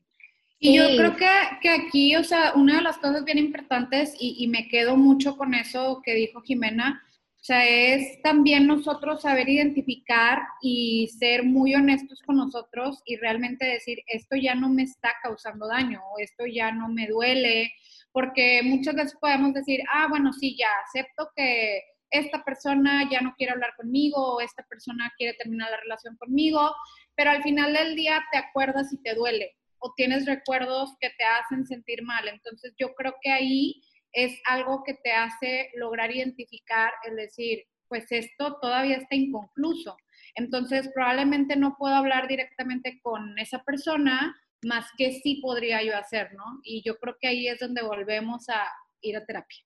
[0.60, 1.28] Y yo creo que,
[1.62, 5.36] que, aquí, o sea, una de las cosas bien importantes, y, y, me quedo mucho
[5.36, 7.04] con eso que dijo Jimena,
[7.44, 13.66] o sea, es también nosotros saber identificar y ser muy honestos con nosotros y realmente
[13.66, 17.74] decir, esto ya no me está causando daño o esto ya no me duele,
[18.14, 21.82] porque muchas veces podemos decir, ah, bueno, sí, ya acepto que
[22.12, 26.74] esta persona ya no quiere hablar conmigo o esta persona quiere terminar la relación conmigo,
[27.14, 31.26] pero al final del día te acuerdas y te duele o tienes recuerdos que te
[31.26, 32.26] hacen sentir mal.
[32.30, 33.82] Entonces yo creo que ahí
[34.14, 39.98] es algo que te hace lograr identificar, es decir, pues esto todavía está inconcluso.
[40.36, 46.34] Entonces probablemente no puedo hablar directamente con esa persona, más que sí podría yo hacer,
[46.34, 46.44] ¿no?
[46.64, 48.68] Y yo creo que ahí es donde volvemos a
[49.02, 49.58] ir a terapia.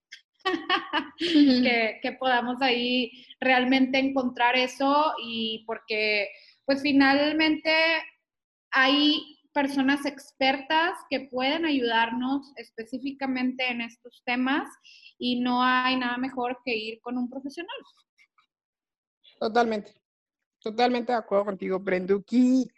[1.20, 6.30] que, que podamos ahí realmente encontrar eso y porque
[6.66, 7.72] pues finalmente
[8.72, 14.70] hay personas expertas que pueden ayudarnos específicamente en estos temas
[15.18, 17.76] y no hay nada mejor que ir con un profesional.
[19.40, 19.96] Totalmente,
[20.60, 22.70] totalmente de acuerdo contigo, Brenduki.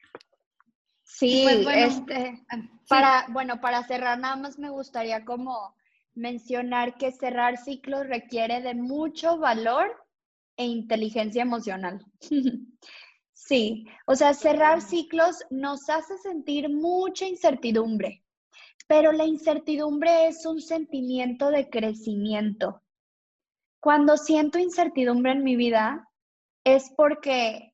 [1.03, 2.57] Sí, pues este, ah,
[2.87, 5.75] para, bueno, para cerrar nada más me gustaría como
[6.13, 10.01] mencionar que cerrar ciclos requiere de mucho valor
[10.55, 12.05] e inteligencia emocional.
[13.39, 18.21] Sí, o sea, cerrar ciclos nos hace sentir mucha incertidumbre,
[18.85, 22.83] pero la incertidumbre es un sentimiento de crecimiento.
[23.79, 26.07] Cuando siento incertidumbre en mi vida
[26.65, 27.73] es porque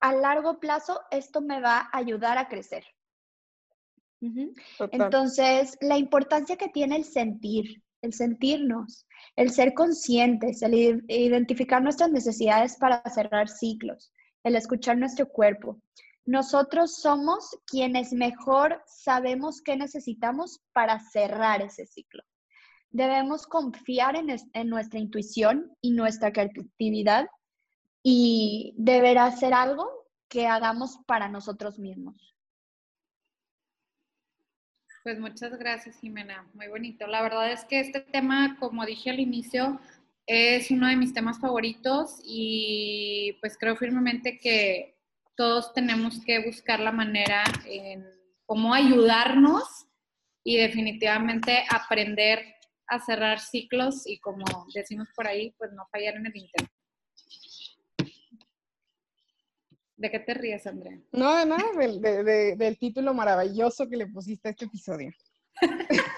[0.00, 2.84] a largo plazo esto me va a ayudar a crecer.
[4.90, 9.06] Entonces, la importancia que tiene el sentir, el sentirnos,
[9.36, 14.12] el ser conscientes, el identificar nuestras necesidades para cerrar ciclos,
[14.44, 15.80] el escuchar nuestro cuerpo.
[16.26, 22.22] Nosotros somos quienes mejor sabemos qué necesitamos para cerrar ese ciclo.
[22.90, 27.26] Debemos confiar en, en nuestra intuición y nuestra creatividad
[28.02, 29.90] y deberá ser algo
[30.28, 32.34] que hagamos para nosotros mismos.
[35.02, 36.48] Pues muchas gracias, Jimena.
[36.54, 37.06] Muy bonito.
[37.06, 39.78] La verdad es que este tema, como dije al inicio,
[40.26, 44.96] es uno de mis temas favoritos y pues creo firmemente que
[45.36, 48.06] todos tenemos que buscar la manera en
[48.46, 49.86] cómo ayudarnos
[50.42, 52.40] y definitivamente aprender
[52.86, 54.44] a cerrar ciclos y como
[54.74, 56.70] decimos por ahí, pues no fallar en el intento.
[59.96, 60.98] ¿De qué te ríes, Andrea?
[61.12, 62.00] No, de nada, del,
[62.58, 65.12] del título maravilloso que le pusiste a este episodio.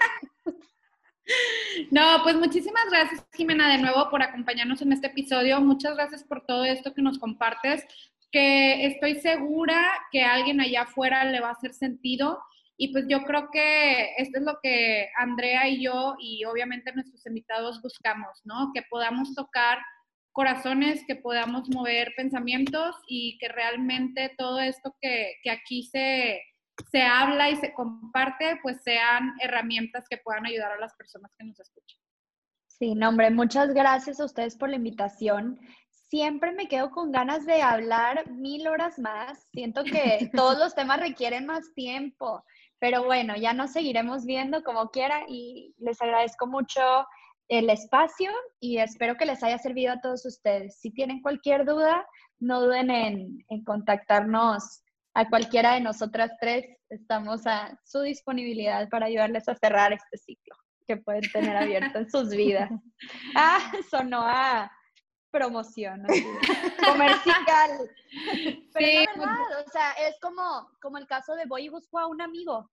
[1.90, 5.60] No, pues muchísimas gracias, Jimena, de nuevo por acompañarnos en este episodio.
[5.60, 7.84] Muchas gracias por todo esto que nos compartes,
[8.30, 12.38] que estoy segura que a alguien allá afuera le va a hacer sentido.
[12.78, 17.24] Y pues yo creo que esto es lo que Andrea y yo y obviamente nuestros
[17.26, 18.70] invitados buscamos, ¿no?
[18.74, 19.78] Que podamos tocar
[20.32, 26.42] corazones, que podamos mover pensamientos y que realmente todo esto que, que aquí se,
[26.90, 31.44] se habla y se comparte, pues sean herramientas que puedan ayudar a las personas que
[31.44, 31.98] nos escuchan.
[32.66, 35.58] Sí, no, hombre, muchas gracias a ustedes por la invitación.
[35.90, 39.48] Siempre me quedo con ganas de hablar mil horas más.
[39.52, 42.44] Siento que todos los temas requieren más tiempo,
[42.78, 46.82] Pero bueno, ya nos seguiremos viendo como quiera y les agradezco mucho
[47.48, 50.78] el espacio y espero que les haya servido a todos ustedes.
[50.78, 52.06] Si tienen cualquier duda,
[52.38, 54.82] no duden en, en contactarnos
[55.16, 56.66] a cualquiera de nosotras tres.
[56.90, 60.54] Estamos a su disponibilidad para ayudarles a cerrar este ciclo
[60.86, 62.70] que pueden tener abierto en sus vidas.
[63.34, 64.70] Ah, sonó a
[65.30, 66.02] promoción,
[66.84, 67.90] comercial.
[68.72, 71.98] Pero sí, es verdad, o sea, es como, como el caso de voy y busco
[71.98, 72.70] a un amigo.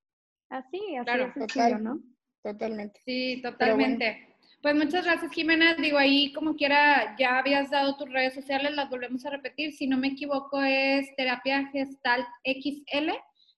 [0.50, 2.00] Así, así claro, total, ¿no?
[2.44, 3.02] Totalmente.
[3.06, 4.33] Sí, totalmente.
[4.64, 5.76] Pues muchas gracias, Jimena.
[5.76, 9.74] Digo, ahí como quiera, ya habías dado tus redes sociales, las volvemos a repetir.
[9.74, 13.11] Si no me equivoco, es Terapia Gestalt XL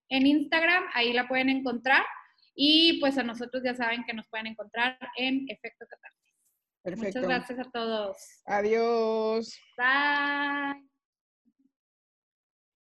[0.09, 2.03] en Instagram, ahí la pueden encontrar.
[2.55, 6.33] Y pues a nosotros ya saben que nos pueden encontrar en Efecto Catarsis.
[6.81, 7.19] Perfecto.
[7.19, 8.17] Muchas gracias a todos.
[8.47, 9.59] Adiós.
[9.77, 10.94] Bye.